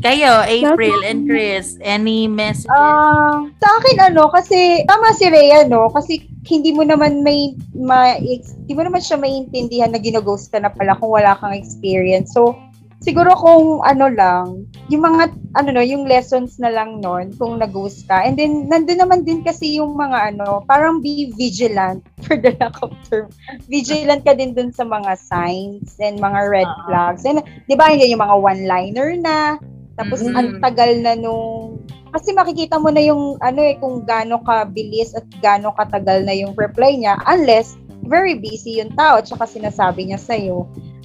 [0.00, 2.72] Kayo, April and Chris, any messages?
[2.72, 5.92] Ah, sa akin ano, kasi tama si Rhea, no?
[5.92, 10.72] Kasi hindi mo naman may, ma, hindi mo naman siya maintindihan na ginaghost ka na
[10.72, 12.32] pala kung wala kang experience.
[12.32, 12.56] So,
[13.00, 18.04] siguro kung ano lang, yung mga, ano no, yung lessons na lang nun, kung nag-ghost
[18.06, 18.22] ka.
[18.22, 22.76] And then, nandun naman din kasi yung mga ano, parang be vigilant for the lack
[22.84, 23.32] of term.
[23.66, 26.84] Vigilant ka din dun sa mga signs and mga red Ah.
[26.86, 27.24] flags.
[27.24, 29.56] And, di ba, yun yung mga one-liner na,
[29.96, 30.32] tapos Mm.
[30.36, 31.76] ang tagal na nung
[32.10, 36.34] kasi makikita mo na yung ano eh kung gaano ka bilis at gaano katagal na
[36.34, 37.78] yung reply niya unless
[38.08, 40.34] very busy yung tao at saka sinasabi niya sa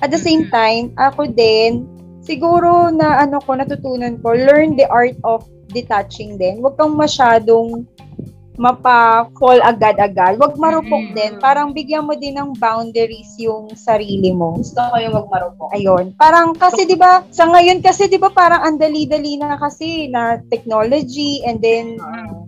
[0.03, 1.87] At the same time, ako din
[2.25, 6.59] siguro na ano ko natutunan ko learn the art of detaching din.
[6.59, 7.85] Huwag kang masyadong
[8.55, 10.39] mapa-fall agad-agad.
[10.39, 11.13] Huwag marupok Mm.
[11.13, 11.31] din.
[11.43, 14.55] Parang bigyan mo din ng boundaries yung sarili mo.
[14.55, 15.69] Gusto ko yung magmarupok.
[15.75, 16.15] Ayun.
[16.15, 20.39] Parang kasi 'di ba sa ngayon kasi 'di ba parang ang dali-dali na kasi na
[20.47, 21.99] technology and then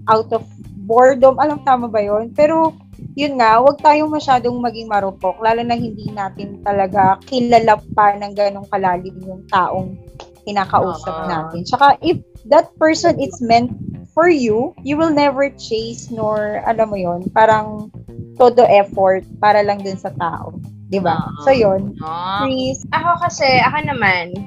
[0.08, 0.48] out of
[0.88, 1.36] boredom.
[1.44, 2.32] Alam tama ba 'yon?
[2.32, 2.72] Pero
[3.18, 8.38] yun nga, wag tayong masyadong maging marupok lalo na hindi natin talaga kilala pa ng
[8.38, 9.98] ganong kalalim yung taong
[10.46, 11.66] kinakausap natin.
[11.66, 13.74] Tsaka if that person is meant
[14.14, 17.90] for you, you will never chase nor alam mo yon parang
[18.38, 20.54] todo effort para lang dun sa tao.
[20.94, 21.18] 'Di ba?
[21.18, 21.42] Oo.
[21.42, 21.98] So yun.
[22.46, 22.86] Please.
[22.94, 24.38] Ako kasi, ako naman,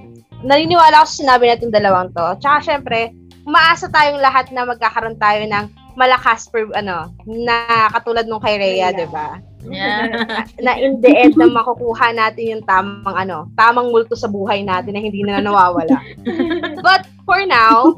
[0.46, 2.26] naniniwala ako sa sinabi natin dalawang to.
[2.38, 3.10] Tsaka syempre,
[3.44, 5.66] umaasa tayong lahat na magkakaroon tayo ng
[5.99, 9.41] malakas per, ano, na katulad nung kay Rhea, di ba?
[9.68, 10.09] yeah.
[10.64, 14.97] Na in the end na makukuha natin yung tamang ano, tamang multo sa buhay natin
[14.97, 16.01] na hindi na nawawala.
[16.86, 17.93] But for now,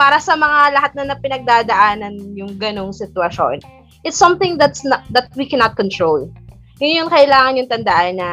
[0.00, 3.60] para sa mga lahat na napinagdadaanan yung ganong sitwasyon,
[4.06, 6.30] it's something that's not, that we cannot control.
[6.78, 8.30] Yun yung kailangan yung tandaan na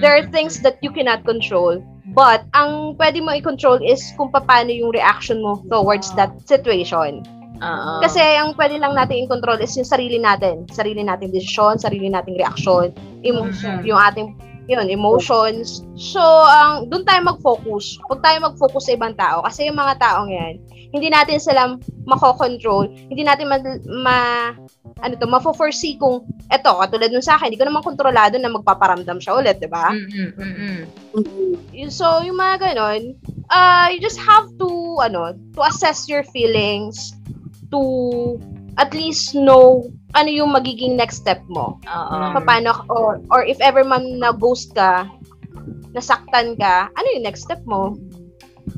[0.00, 1.78] there are things that you cannot control
[2.16, 7.20] but ang pwede mo i-control is kung paano yung reaction mo towards that situation.
[7.62, 7.92] Oo.
[8.02, 10.66] Kasi ang pwede lang natin i-control is yung sarili natin.
[10.70, 12.90] Sarili nating desisyon, sarili nating reaction,
[13.22, 13.86] emo- Mhm.
[13.86, 14.28] yung ating
[14.64, 15.84] yun, emotions.
[15.92, 18.00] So, ang doon tayo mag-focus.
[18.08, 20.56] Huwag tayo mag-focus sa ibang tao kasi yung mga taong yan,
[20.88, 21.76] hindi natin sila
[22.08, 23.60] mako-control, hindi natin ma,
[23.92, 24.16] ma
[25.04, 29.20] ano to, mafo-foresee kung eto, katulad nun sa akin, hindi ko naman kontrolado na magpaparamdam
[29.20, 29.92] siya ulit, di ba?
[29.92, 30.78] Mm-mm, mm-mm.
[31.12, 31.90] Mm-mm.
[31.92, 33.20] So, yung mga ganon,
[33.52, 34.68] uh, you just have to,
[35.02, 37.12] ano, to assess your feelings,
[37.74, 38.38] to
[38.78, 39.82] at least know
[40.14, 41.82] ano yung magiging next step mo.
[41.82, 42.18] Oo.
[42.46, 45.10] Paano, or, or if ever man na-ghost ka,
[45.90, 47.98] nasaktan ka, ano yung next step mo?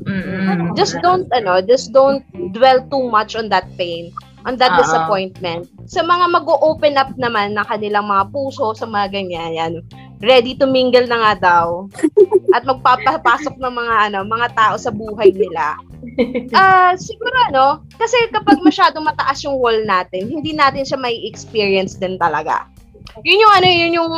[0.03, 0.73] Mm-mm.
[0.73, 4.09] Just don't, ano, just don't dwell too much on that pain,
[4.45, 4.79] on that Ah.
[4.79, 5.65] disappointment.
[5.87, 9.73] Sa mga mag-open up naman ng kanilang mga puso, sa mga ganyan, yan,
[10.21, 11.89] ready to mingle na nga daw.
[12.55, 15.75] At magpapasok ng mga, ano, mga tao sa buhay nila.
[16.53, 21.97] Ah, siguro ano, kasi kapag masyadong mataas yung wall natin, hindi natin siya may experience
[21.97, 22.65] din talaga.
[23.25, 24.13] Yun yung ano, yun yung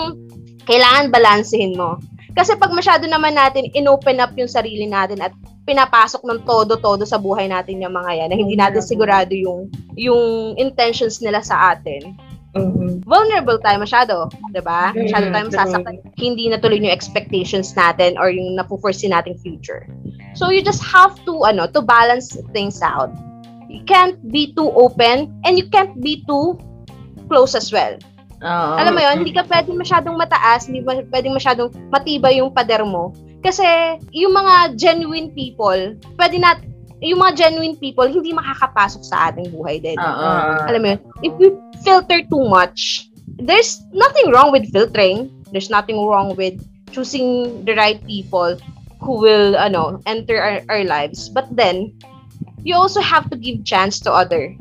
[0.63, 1.97] kailangan balansehin mo.
[2.39, 5.35] Kasi pag masyado naman natin inopen up yung sarili natin at
[5.67, 9.67] pinapasok ng todo-todo sa buhay natin yung mga yan na hindi natin sigurado yung
[9.99, 12.15] yung intentions nila sa atin.
[12.55, 13.03] Mhm.
[13.03, 14.95] Vulnerable tayo masyado, 'di ba?
[14.95, 15.95] Masyado Mm, tayong sasaktan.
[16.15, 19.83] Hindi natuloy yung expectations natin or yung napo-foresee nating future.
[20.33, 23.11] So you just have to ano, to balance things out.
[23.67, 26.55] You can't be too open and you can't be too
[27.29, 27.99] close as well.
[28.39, 28.71] Oo.
[28.79, 32.83] Alam mo yon, hindi ka pwedeng masyadong mataas, hindi ma- pwedeng masyadong matibay yung pader
[32.87, 33.11] mo.
[33.43, 33.63] Kasi
[34.15, 36.59] yung mga genuine people, pwede na
[36.99, 39.95] yung mga genuine people hindi makakapasok sa ating buhay din.
[39.95, 40.29] Oo.
[40.67, 41.47] Alam mo yun, if we
[41.83, 43.07] filter too much,
[43.39, 45.31] there's nothing wrong with filtering.
[45.51, 46.59] There's nothing wrong with
[46.91, 48.59] choosing the right people
[48.99, 51.31] who will ano enter our, our lives.
[51.31, 51.95] But then,
[52.67, 54.51] you also have to give chance to other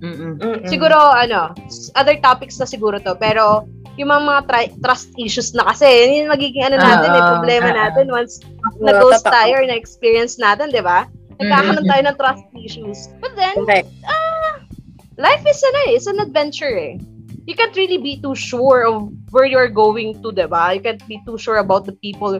[0.00, 0.36] Mm-mm.
[0.36, 0.68] Mhm.
[0.68, 1.56] Siguro, ano,
[1.96, 3.16] other topics na siguro to.
[3.16, 3.64] Pero,
[3.96, 7.28] yung mga, mga tri- trust issues na kasi, yun yung magiging ano natin, eh, Oo,
[7.40, 7.78] problema oo.
[7.80, 8.44] natin once
[8.76, 9.32] na-ghost totoo.
[9.32, 11.08] tayo or na-experience natin, di ba?
[11.40, 11.90] Nagkakaroon Mm.
[11.92, 12.98] tayo ng trust issues.
[13.24, 13.88] But then, Correct.
[15.16, 17.00] life is ano eh, it's an adventure eh.
[17.48, 20.76] You can't really be too sure of where you're going to, di ba?
[20.76, 22.36] You can't be too sure about the people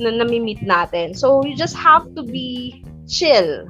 [0.00, 1.12] na nami-meet natin.
[1.12, 3.68] So, you just have to be chill.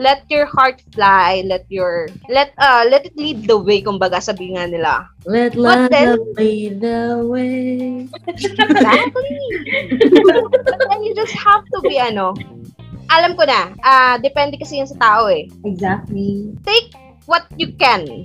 [0.00, 4.56] Let your heart fly, let your let uh let it lead the way kumbaga sabi
[4.56, 5.04] nga nila.
[5.28, 8.08] Let love then- lead the way.
[8.24, 9.36] Exactly.
[10.64, 12.32] But then you just have to be ano.
[13.12, 15.52] Alam ko na, ah depende kasi yan sa tao eh.
[15.68, 16.48] Exactly.
[16.64, 16.96] Take
[17.28, 18.24] what you can.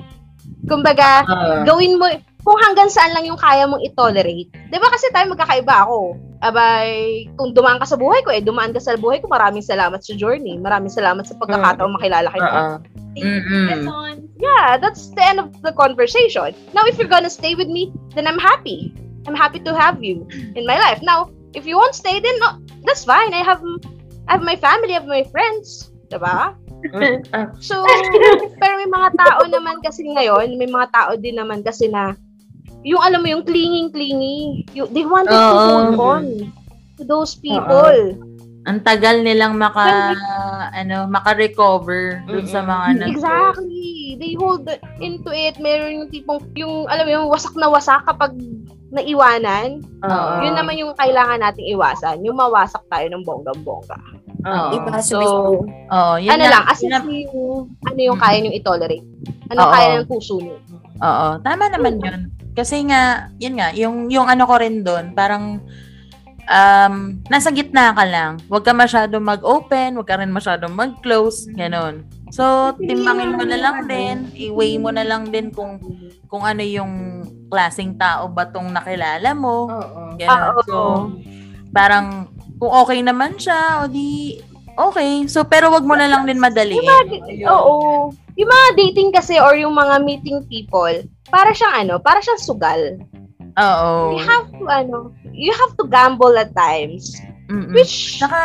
[0.72, 2.08] Kumbaga, Ah, gawin mo,
[2.46, 4.54] kung hanggang saan lang yung kaya mong i-tolerate.
[4.70, 6.14] Di ba kasi tayo magkakaiba ako?
[6.46, 10.06] Abay, kung dumaan ka sa buhay ko, eh, dumaan ka sa buhay ko, maraming salamat
[10.06, 10.62] sa journey.
[10.62, 12.46] Maraming salamat sa pagkakataon makilala kita.
[12.46, 12.78] ah.
[13.18, 13.68] Mm-mm.
[14.38, 16.54] Yeah, that's the end of the conversation.
[16.76, 18.94] Now, if you're gonna stay with me, then I'm happy.
[19.26, 21.02] I'm happy to have you in my life.
[21.02, 23.34] Now, if you won't stay, then no, that's fine.
[23.34, 23.64] I have,
[24.30, 25.90] I have my family, I have my friends.
[26.14, 26.54] Diba?
[26.94, 27.82] Mm, ah, So,
[28.62, 32.14] pero may mga tao naman kasi ngayon, may mga tao din naman kasi na,
[32.86, 34.38] yung alam mo, yung clinging-clingy,
[34.72, 35.58] yung, they wanted to Oo.
[35.66, 36.24] hold on
[36.96, 38.14] to those people.
[38.66, 40.14] Ang tagal nilang maka,
[40.72, 44.18] ano, maka-recover dun sa mga nag Exactly.
[44.18, 45.58] They hold the- into it.
[45.58, 48.34] Meron yung tipong, yung, alam mo, yung wasak na wasak kapag
[48.90, 49.86] naiwanan.
[50.02, 52.22] ah, Yun naman yung kailangan nating iwasan.
[52.22, 53.98] Yung mawasak tayo ng bonggang-bongga.
[54.46, 55.20] Iba So,
[55.62, 59.06] Oo, yun ano nga, lang, assess yun ang- yung, ano yung kaya nyo i-tolerate.
[59.50, 59.72] Ano Oo.
[59.74, 60.58] kaya ng puso nyo.
[61.02, 62.34] Oo, tama naman yun.
[62.56, 65.60] Kasi nga, yun nga, yung, yung ano ko rin doon, parang
[66.48, 66.96] um,
[67.28, 68.40] nasa gitna ka lang.
[68.48, 72.08] Huwag ka masyado mag-open, huwag ka rin masyado mag-close, ganun.
[72.34, 75.78] So, timbangin mo na lang din, i-weigh mo na lang din kung
[76.26, 79.70] kung ano yung klaseng tao ba tong nakilala mo.
[79.70, 80.02] Oo.
[80.18, 80.32] Ganun.
[80.32, 80.62] Ah, oo.
[80.66, 80.76] So,
[81.70, 84.40] parang kung okay naman siya, o di
[84.78, 85.26] okay.
[85.26, 86.86] So, pero wag mo na lang din madaliin.
[87.46, 88.10] Oo.
[88.36, 90.92] Yung mga dating kasi or yung mga meeting people,
[91.28, 93.00] para siyang ano, para siyang sugal.
[93.56, 93.92] Oo.
[94.12, 94.98] You have to ano,
[95.32, 97.16] you have to gamble at times.
[97.46, 97.78] Mm-mm.
[97.78, 98.42] Which Saka,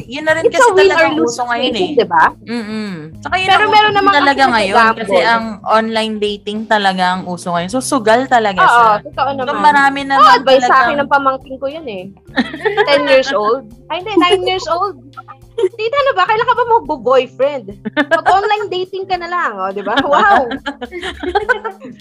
[0.00, 1.90] yun na rin it's kasi a win or talagang lose uso ngayon eh.
[1.94, 2.24] diba?
[2.48, 2.88] Mm-mm.
[3.20, 5.00] Saka yun Pero ang meron naman talaga kasi ngayon nag-gamble.
[5.04, 7.68] kasi ang online dating talaga ang uso ngayon.
[7.68, 9.04] So, sugal talaga Oo, siya.
[9.04, 9.60] totoo So, naman.
[9.60, 12.04] marami Oh, naman advice sa akin ng pamangkin ko yun eh.
[12.88, 13.68] 10 years old.
[13.92, 14.96] Ay, hindi, 9 years old.
[15.58, 16.22] Tita, ano ba?
[16.26, 17.64] Kailan ka ba mag-boyfriend?
[17.98, 19.98] Mag-online dating ka na lang, oh, di ba?
[20.06, 20.46] Wow!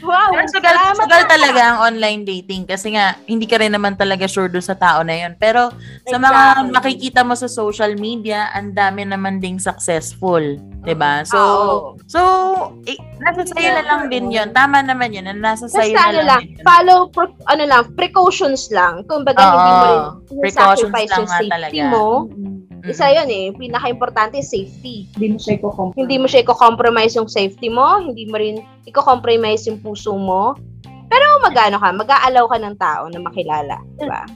[0.05, 0.29] wow!
[0.45, 4.61] Sugal, sugal talaga ang online dating kasi nga hindi ka rin naman talaga sure do
[4.61, 5.33] sa tao na yun.
[5.41, 5.73] Pero
[6.05, 6.73] sa mga Exactly.
[6.77, 10.41] makikita mo sa social media, ang dami naman ding successful,
[10.85, 11.25] 'di ba?
[11.25, 11.77] So oo.
[12.05, 12.19] so
[12.85, 14.53] eh, nasa sa'yo na lang din 'yon.
[14.53, 15.27] Tama naman 'yun.
[15.41, 16.41] Nasa sa'yo na ano lang.
[16.45, 19.03] lang, follow, pro- ano lang, precautions lang.
[19.09, 19.51] Kung baga, Oo.
[19.51, 20.01] hindi mo rin
[20.47, 22.05] Precautions sacrifice yung safety mo.
[22.85, 25.09] Isa yun eh, pinaka-importante is safety.
[25.15, 25.97] Hindi mo siya i-compromise.
[25.97, 28.55] Hindi mo siya i-compromise yung safety mo, hindi mo rin
[28.85, 30.53] i-compromise yung puso mo.
[31.07, 34.27] Pero magano ka, mag-aalaw ka ng tao na makilala, di ba?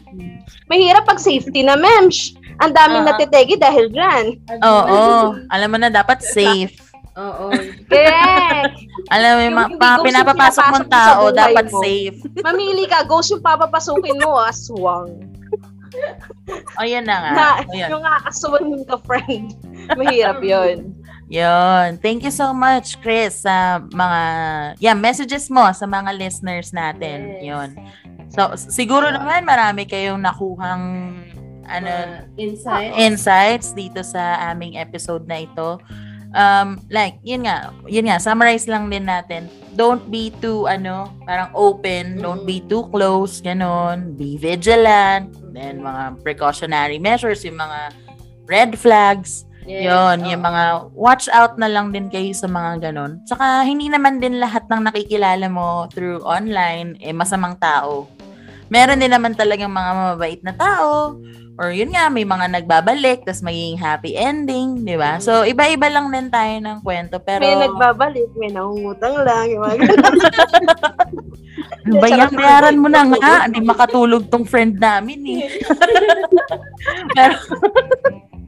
[0.71, 2.31] Mahirap pag safety na, memsh.
[2.63, 3.07] Ang daming Ah.
[3.11, 4.39] natitegi dahil dyan.
[4.63, 6.71] Oo, alam mo na dapat safe.
[7.19, 7.51] Oo.
[7.91, 8.75] Correct.
[9.11, 11.83] Alam mo yung ghost yung pinapapasok mong tao, dapat mo.
[11.83, 12.15] safe.
[12.39, 15.11] Mamili ka, ghost yung papapasukin mo, aswang.
[16.77, 17.31] O yan na nga.
[17.31, 17.89] Na, O, yan.
[17.91, 19.53] yung aswang ka friend.
[19.93, 20.95] Mahirap yun.
[21.27, 21.95] Yun.
[21.99, 24.21] Thank you so much, Chris, sa mga,
[24.79, 27.39] yeah, messages mo sa mga listeners natin.
[27.39, 27.43] Yes.
[27.47, 27.69] Yun.
[28.31, 30.83] So, siguro naman marami kayong nakuhang
[31.67, 32.91] ano, Ano, insight.
[32.95, 35.79] insights dito sa aming episode na ito.
[36.31, 39.51] Um, like, yun nga, yun nga, summarize lang din natin.
[39.75, 42.19] Don't be too, ano, parang open.
[42.19, 44.15] Don't be too close, ganon.
[44.15, 45.31] Be vigilant.
[45.51, 47.93] Then, mga precautionary measures, yung mga
[48.49, 49.45] red flags.
[49.61, 50.29] Yes, Yon, oo.
[50.33, 50.63] yung mga
[50.97, 53.21] watch out na lang din kayo sa mga ganon.
[53.29, 58.09] Tsaka hindi naman din lahat ng nakikilala mo through online eh masamang tao.
[58.73, 61.13] Meron din naman talagang mga mababait na tao
[61.61, 65.21] or yun nga may mga nagbabalik tas magiging happy ending, 'di ba?
[65.21, 69.45] So iba-iba lang din tayo ng kwento pero May nagbabalik, may nangungutang lang.
[69.53, 70.15] Yung mga ganun.
[71.85, 72.31] ano ba yan?
[72.33, 75.61] Bayaran mo na nga, hindi makatulog tong friend namin eh.
[77.15, 77.37] pero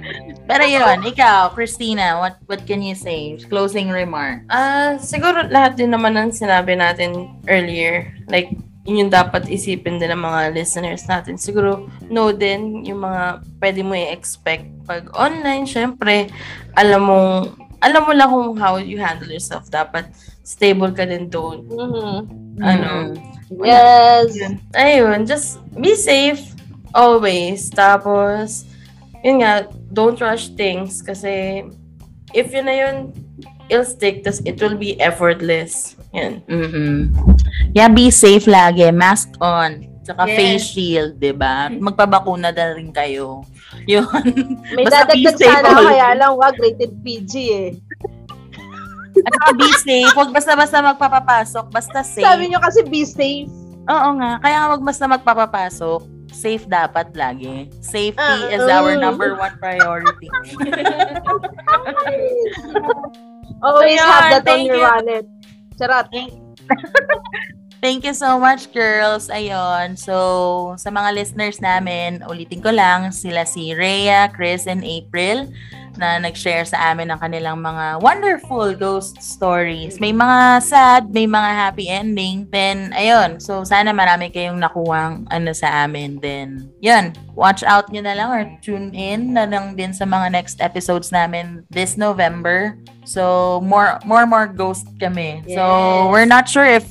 [0.50, 3.40] Pero yun, ikaw, Christina, what what can you say?
[3.48, 4.44] Closing remark.
[4.52, 8.12] Ah, siguro lahat din naman ng sinabi natin earlier.
[8.28, 8.52] Like,
[8.84, 11.40] yun yung dapat isipin din ng mga listeners natin.
[11.40, 14.68] Siguro, know din yung mga pwede mo i-expect.
[14.84, 16.28] Pag online, syempre,
[16.76, 17.20] alam mo,
[17.80, 19.72] alam mo lang kung how you handle yourself.
[19.72, 20.12] Dapat
[20.44, 21.64] stable ka din doon.
[21.68, 22.18] Mhm.
[22.60, 23.16] Ano,
[23.64, 24.36] Yes.
[24.36, 24.60] yun.
[24.76, 26.44] Ayun, just be safe
[26.92, 27.72] always.
[27.72, 28.68] Tapos,
[29.24, 29.64] yun nga,
[29.96, 31.64] don't rush things kasi
[32.36, 32.96] if yun na yun,
[33.74, 35.98] it'll stick, tas it will be effortless.
[36.14, 36.46] Yan.
[36.46, 37.10] mm
[37.74, 38.94] Yeah, be safe lagi.
[38.94, 39.90] Mask on.
[40.04, 40.36] Tsaka Yes.
[40.36, 41.72] face shield, di ba?
[41.72, 43.42] Magpabakuna na rin kayo.
[43.90, 44.06] Yun.
[44.76, 45.88] May dadagdag safe sana all.
[45.90, 47.70] kaya lang wag rated PG eh.
[49.16, 50.12] At saka be safe.
[50.14, 51.66] Huwag basta-basta magpapapasok.
[51.72, 52.22] Basta safe.
[52.22, 53.50] Sabi nyo kasi be safe.
[53.86, 54.38] Oo nga.
[54.38, 56.02] Kaya nga wag basta magpapapasok.
[56.34, 57.70] Safe dapat lagi.
[57.80, 59.00] Safety Ah, is our oo.
[59.00, 60.28] number one priority.
[63.64, 64.84] Always Ayun, have that on thank your you.
[64.84, 65.26] wallet.
[65.80, 66.08] Charot.
[67.84, 69.28] Thank you so much, girls.
[69.28, 70.00] Ayun.
[70.00, 75.52] So, sa mga listeners namin, ulitin ko lang, sila si Rhea, Chris, and April
[75.98, 80.00] na nag-share sa amin ng kanilang mga wonderful ghost stories.
[80.02, 82.50] May mga sad, may mga happy ending.
[82.50, 83.38] Then, ayun.
[83.42, 86.18] So, sana marami kayong nakuwang ano sa amin.
[86.22, 87.14] Then, yun.
[87.34, 91.10] Watch out nyo na lang or tune in na lang din sa mga next episodes
[91.10, 92.78] namin this November.
[93.04, 95.44] So, more more more ghost kami.
[95.52, 96.10] So, Yes.
[96.14, 96.88] we're not sure if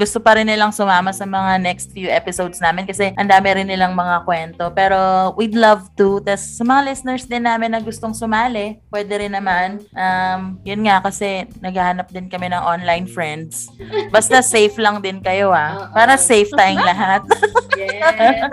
[0.00, 3.68] gusto pa rin nilang sumama sa mga next few episodes namin kasi ang dami rin
[3.68, 4.72] nilang mga kwento.
[4.72, 4.96] Pero
[5.36, 6.24] we'd love to.
[6.24, 9.84] Tapos sa mga listeners din namin na gustong sumali, pwede rin naman.
[9.92, 13.68] Um, yun nga kasi naghahanap din kami ng online friends.
[14.08, 15.84] Basta safe lang din kayo ah.
[15.84, 15.92] Oo.
[15.92, 17.20] Para safe tayong lahat.
[17.80, 18.52] Yes.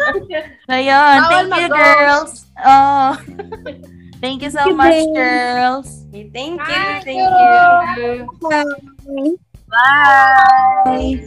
[0.72, 2.48] So yun, Bawal thank you girls.
[2.64, 3.12] Oh.
[4.24, 5.88] thank you so Thank you, much girls.
[6.08, 6.84] Okay, thank you.
[7.04, 7.28] Thank
[9.04, 9.38] you.
[9.70, 11.20] Bye.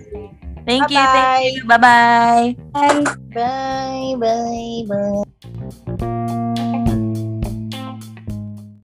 [0.66, 1.12] Thank you, Bye-bye.
[1.12, 1.64] thank you.
[1.66, 2.56] Bye-bye.
[2.72, 3.06] Bye.
[3.34, 5.22] Bye, bye, bye.